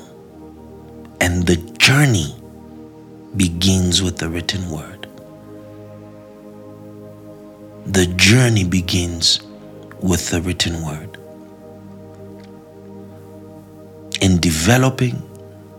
And 1.21 1.45
the 1.45 1.57
journey 1.57 2.37
begins 3.37 4.01
with 4.01 4.19
the 4.19 4.29
written 4.29 4.71
word. 4.71 5.09
The 7.87 8.07
journey 8.15 8.63
begins 8.63 9.41
with 10.05 10.29
the 10.29 10.41
written 10.43 10.85
word. 10.85 11.17
In 14.21 14.39
developing 14.39 15.23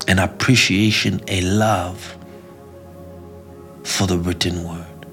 an 0.08 0.18
appreciation, 0.18 1.22
a 1.28 1.42
love 1.42 2.18
for 3.84 4.08
the 4.08 4.18
written 4.18 4.64
word, 4.64 5.06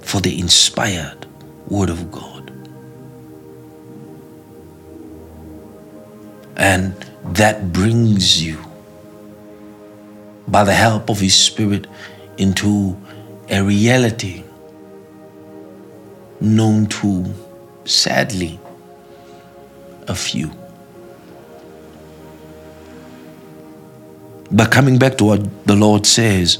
for 0.00 0.20
the 0.20 0.36
inspired 0.36 1.26
word 1.68 1.90
of 1.90 2.10
God. 2.10 2.50
And 6.56 6.92
that 7.34 7.72
brings 7.72 8.44
you 8.44 8.58
by 10.48 10.64
the 10.64 10.74
help 10.74 11.08
of 11.08 11.20
His 11.20 11.36
Spirit 11.36 11.86
into 12.36 12.96
a 13.48 13.62
reality 13.62 14.42
known 16.40 16.86
to, 16.86 17.24
sadly, 17.84 18.58
a 20.08 20.14
few. 20.14 20.50
But 24.50 24.70
coming 24.70 24.98
back 24.98 25.18
to 25.18 25.24
what 25.24 25.66
the 25.66 25.74
Lord 25.74 26.06
says, 26.06 26.58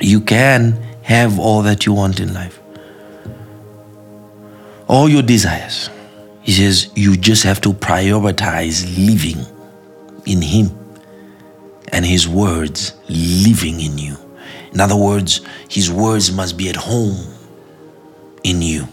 you 0.00 0.20
can 0.20 0.72
have 1.02 1.38
all 1.38 1.62
that 1.62 1.86
you 1.86 1.92
want 1.92 2.20
in 2.20 2.34
life, 2.34 2.60
all 4.88 5.08
your 5.08 5.22
desires. 5.22 5.90
He 6.42 6.52
says 6.52 6.90
you 6.96 7.16
just 7.16 7.44
have 7.44 7.60
to 7.62 7.72
prioritize 7.72 8.84
living 8.96 9.44
in 10.26 10.42
Him 10.42 10.70
and 11.92 12.04
His 12.04 12.26
words 12.26 12.94
living 13.08 13.80
in 13.80 13.98
you. 13.98 14.16
In 14.72 14.80
other 14.80 14.96
words, 14.96 15.42
His 15.68 15.90
words 15.90 16.32
must 16.32 16.56
be 16.56 16.68
at 16.68 16.76
home 16.76 17.16
in 18.42 18.62
you. 18.62 18.88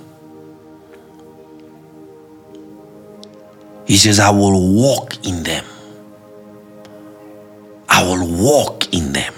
He 3.86 3.98
says, 3.98 4.20
I 4.20 4.32
will 4.32 4.74
walk 4.74 5.26
in 5.26 5.44
them. 5.44 5.64
I 7.88 8.04
will 8.04 8.28
walk 8.28 8.94
in 8.94 9.14
them. 9.14 9.34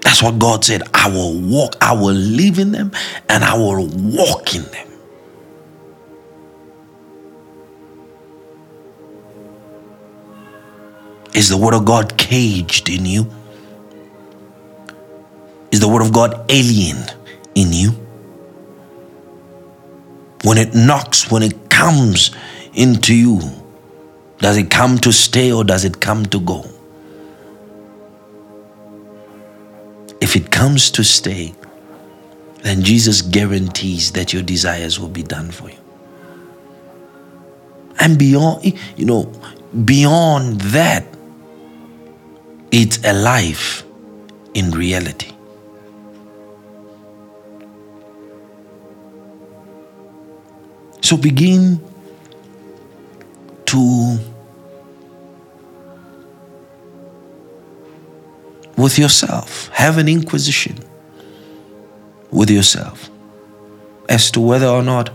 That's 0.00 0.22
what 0.22 0.38
God 0.38 0.64
said. 0.64 0.82
I 0.94 1.10
will 1.10 1.38
walk, 1.38 1.76
I 1.80 1.92
will 1.92 2.14
live 2.14 2.58
in 2.58 2.72
them, 2.72 2.92
and 3.28 3.44
I 3.44 3.54
will 3.56 3.86
walk 3.88 4.54
in 4.54 4.62
them. 4.62 4.88
Is 11.34 11.50
the 11.50 11.56
Word 11.56 11.74
of 11.74 11.84
God 11.84 12.16
caged 12.16 12.88
in 12.88 13.04
you? 13.04 13.30
Is 15.70 15.80
the 15.80 15.88
Word 15.88 16.02
of 16.02 16.12
God 16.12 16.50
alien 16.50 17.04
in 17.54 17.72
you? 17.72 18.05
When 20.46 20.58
it 20.58 20.76
knocks, 20.76 21.28
when 21.28 21.42
it 21.42 21.70
comes 21.70 22.30
into 22.72 23.16
you, 23.16 23.40
does 24.38 24.56
it 24.56 24.70
come 24.70 24.96
to 24.98 25.12
stay 25.12 25.50
or 25.50 25.64
does 25.64 25.84
it 25.84 26.00
come 26.00 26.24
to 26.26 26.38
go? 26.38 26.64
If 30.20 30.36
it 30.36 30.52
comes 30.52 30.92
to 30.92 31.02
stay, 31.02 31.52
then 32.62 32.84
Jesus 32.84 33.22
guarantees 33.22 34.12
that 34.12 34.32
your 34.32 34.44
desires 34.44 35.00
will 35.00 35.08
be 35.08 35.24
done 35.24 35.50
for 35.50 35.68
you. 35.68 35.78
And 37.98 38.16
beyond, 38.16 38.72
you 38.96 39.04
know, 39.04 39.32
beyond 39.84 40.60
that, 40.60 41.04
it's 42.70 43.04
a 43.04 43.12
life 43.12 43.82
in 44.54 44.70
reality. 44.70 45.32
So 51.06 51.16
begin 51.16 51.80
to, 53.66 54.18
with 58.76 58.98
yourself, 58.98 59.68
have 59.68 59.98
an 59.98 60.08
inquisition 60.08 60.76
with 62.32 62.50
yourself 62.50 63.08
as 64.08 64.32
to 64.32 64.40
whether 64.40 64.66
or 64.66 64.82
not 64.82 65.10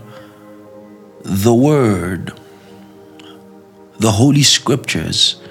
the 1.24 1.52
Word, 1.52 2.32
the 3.98 4.12
Holy 4.12 4.44
Scriptures, 4.44 5.42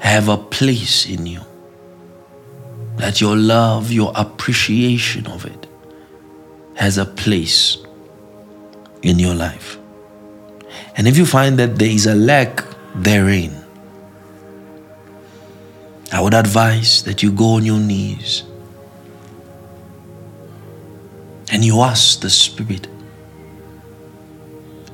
have 0.00 0.28
a 0.28 0.36
place 0.36 1.06
in 1.06 1.26
you. 1.26 1.42
That 2.96 3.20
your 3.20 3.36
love, 3.36 3.92
your 3.92 4.10
appreciation 4.16 5.28
of 5.28 5.46
it 5.46 5.68
has 6.74 6.98
a 6.98 7.04
place 7.04 7.78
in 9.02 9.18
your 9.18 9.34
life. 9.34 9.78
And 10.96 11.08
if 11.08 11.16
you 11.16 11.26
find 11.26 11.58
that 11.58 11.76
there 11.76 11.90
is 11.90 12.06
a 12.06 12.14
lack 12.14 12.64
therein, 12.94 13.52
I 16.12 16.20
would 16.20 16.34
advise 16.34 17.02
that 17.04 17.22
you 17.22 17.32
go 17.32 17.54
on 17.54 17.64
your 17.64 17.80
knees 17.80 18.44
and 21.50 21.64
you 21.64 21.80
ask 21.80 22.20
the 22.20 22.30
Spirit, 22.30 22.86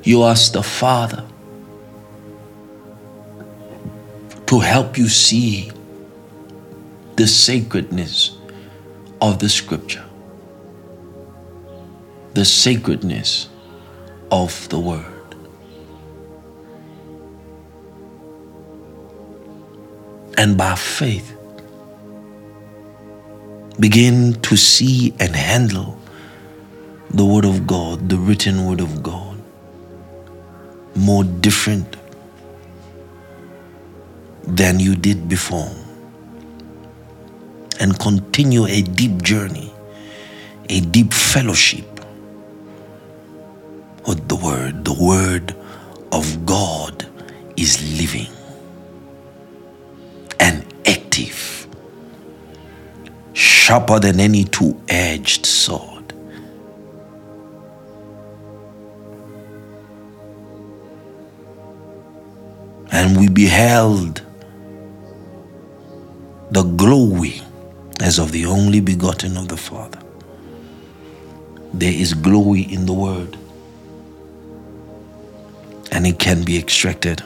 you 0.04 0.22
ask 0.22 0.52
the 0.52 0.62
Father 0.62 1.26
to 4.46 4.60
help 4.60 4.96
you 4.96 5.08
see 5.08 5.70
the 7.16 7.26
sacredness 7.26 8.38
of 9.20 9.40
the 9.40 9.48
Scripture, 9.48 10.04
the 12.34 12.44
sacredness 12.44 13.48
of 14.30 14.68
the 14.68 14.78
Word. 14.78 15.18
and 20.38 20.56
by 20.56 20.74
faith 20.76 21.36
begin 23.80 24.34
to 24.40 24.56
see 24.56 25.12
and 25.18 25.34
handle 25.34 25.98
the 27.10 27.24
Word 27.24 27.44
of 27.44 27.66
God, 27.66 28.08
the 28.08 28.16
written 28.16 28.64
Word 28.64 28.80
of 28.80 29.02
God, 29.02 29.36
more 30.94 31.24
different 31.24 31.96
than 34.44 34.78
you 34.78 34.94
did 34.94 35.28
before, 35.28 35.72
and 37.80 37.98
continue 37.98 38.64
a 38.66 38.82
deep 38.82 39.22
journey, 39.22 39.72
a 40.68 40.80
deep 40.80 41.12
fellowship 41.12 41.87
with 44.08 44.28
the 44.28 44.36
Word. 44.36 44.84
The 44.84 44.94
Word 44.94 45.54
of 46.12 46.46
God 46.46 47.06
is 47.56 48.00
living 48.00 48.32
and 50.40 50.64
active, 50.86 51.68
sharper 53.34 54.00
than 54.00 54.20
any 54.20 54.44
two 54.44 54.80
edged 54.88 55.46
sword. 55.46 56.14
And 62.92 63.18
we 63.18 63.28
beheld 63.28 64.22
the 66.50 66.62
glory 66.62 67.42
as 68.00 68.18
of 68.18 68.32
the 68.32 68.46
only 68.46 68.80
begotten 68.80 69.36
of 69.36 69.48
the 69.48 69.56
Father. 69.56 70.00
There 71.74 71.92
is 71.92 72.14
glory 72.14 72.62
in 72.62 72.86
the 72.86 72.94
Word, 72.94 73.38
and 75.92 76.06
it 76.06 76.18
can 76.18 76.44
be 76.44 76.58
extracted 76.58 77.22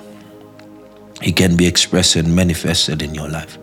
it 1.23 1.37
can 1.37 1.57
be 1.57 1.67
expressed 1.67 2.17
and 2.17 2.35
manifested 2.35 3.01
in 3.01 3.15
your 3.15 3.29
life. 3.29 3.57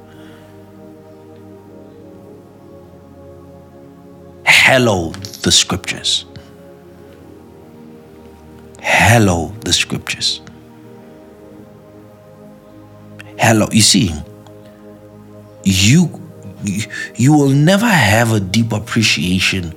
Hello, 4.45 5.11
the 5.43 5.51
scriptures. 5.51 6.25
Hello, 8.81 9.53
the 9.65 9.73
scriptures. 9.73 10.41
Hello, 13.37 13.67
you 13.71 13.81
see, 13.81 14.13
you 15.63 16.21
you 17.15 17.33
will 17.33 17.49
never 17.49 17.87
have 17.87 18.31
a 18.31 18.39
deep 18.39 18.71
appreciation 18.71 19.73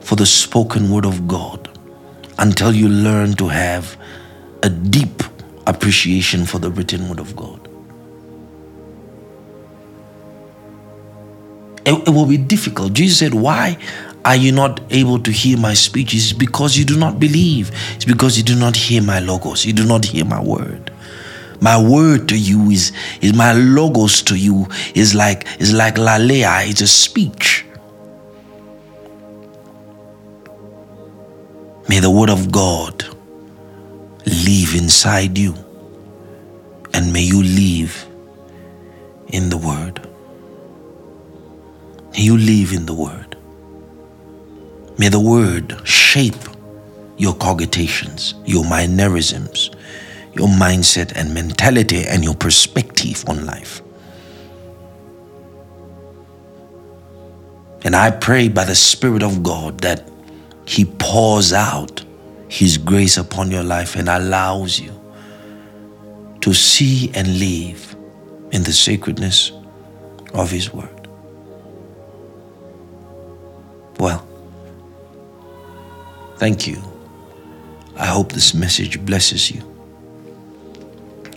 for 0.00 0.16
the 0.16 0.26
spoken 0.26 0.90
word 0.90 1.04
of 1.04 1.28
God 1.28 1.68
until 2.38 2.72
you 2.72 2.88
learn 2.88 3.34
to 3.34 3.48
have 3.48 3.96
a 4.62 4.68
deep 4.68 5.22
appreciation 5.66 6.44
for 6.44 6.58
the 6.58 6.70
written 6.70 7.08
word 7.08 7.18
of 7.18 7.34
God. 7.36 7.68
It, 11.86 12.08
it, 12.08 12.10
will 12.10 12.26
be 12.26 12.36
difficult. 12.36 12.92
Jesus 12.92 13.18
said, 13.18 13.34
Why 13.34 13.78
are 14.24 14.36
you 14.36 14.52
not 14.52 14.80
able 14.90 15.18
to 15.20 15.30
hear 15.30 15.56
my 15.56 15.74
speech? 15.74 16.14
It's 16.14 16.32
because 16.32 16.76
you 16.76 16.84
do 16.84 16.98
not 16.98 17.18
believe. 17.18 17.70
It's 17.96 18.04
because 18.04 18.36
you 18.36 18.44
do 18.44 18.54
not 18.54 18.76
hear 18.76 19.02
my 19.02 19.20
logos. 19.20 19.64
You 19.64 19.72
do 19.72 19.86
not 19.86 20.04
hear 20.04 20.24
my 20.24 20.42
word. 20.42 20.92
My 21.60 21.80
word 21.80 22.28
to 22.30 22.38
you 22.38 22.70
is, 22.70 22.92
is 23.20 23.34
my 23.34 23.52
logos 23.52 24.22
to 24.22 24.36
you 24.36 24.66
is 24.94 25.14
like 25.14 25.46
is 25.60 25.74
like 25.74 25.96
lalia, 25.96 26.62
it's 26.62 26.80
a 26.80 26.86
speech. 26.86 27.66
May 31.88 31.98
the 31.98 32.10
word 32.10 32.30
of 32.30 32.50
God 32.50 33.04
live 34.44 34.74
inside 34.74 35.36
you. 35.38 35.54
And 36.92 37.12
may 37.12 37.22
you 37.22 37.42
live 37.42 38.06
in 39.28 39.48
the 39.48 39.56
Word. 39.56 40.06
May 42.12 42.22
you 42.22 42.36
live 42.36 42.72
in 42.72 42.86
the 42.86 42.94
Word. 42.94 43.36
May 44.98 45.08
the 45.08 45.20
Word 45.20 45.80
shape 45.84 46.34
your 47.16 47.34
cogitations, 47.34 48.34
your 48.44 48.64
mannerisms, 48.68 49.70
your 50.34 50.48
mindset 50.48 51.12
and 51.14 51.32
mentality, 51.32 52.04
and 52.06 52.24
your 52.24 52.34
perspective 52.34 53.24
on 53.28 53.46
life. 53.46 53.82
And 57.82 57.96
I 57.96 58.10
pray 58.10 58.48
by 58.48 58.64
the 58.64 58.74
Spirit 58.74 59.22
of 59.22 59.42
God 59.42 59.80
that 59.80 60.08
He 60.66 60.84
pours 60.84 61.52
out 61.52 62.04
his 62.50 62.76
grace 62.76 63.16
upon 63.16 63.52
your 63.52 63.62
life 63.62 63.94
and 63.94 64.08
allows 64.08 64.80
you 64.80 64.92
to 66.40 66.52
see 66.52 67.08
and 67.14 67.38
live 67.38 67.94
in 68.50 68.64
the 68.64 68.72
sacredness 68.72 69.52
of 70.34 70.50
His 70.50 70.72
Word. 70.72 70.88
Well, 74.00 74.26
thank 76.38 76.66
you. 76.66 76.82
I 77.96 78.06
hope 78.06 78.32
this 78.32 78.52
message 78.52 79.00
blesses 79.06 79.48
you. 79.48 79.62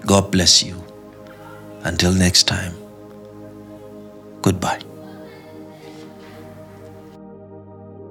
God 0.07 0.31
bless 0.31 0.63
you. 0.63 0.83
Until 1.83 2.11
next 2.11 2.47
time, 2.47 2.73
goodbye. 4.41 4.81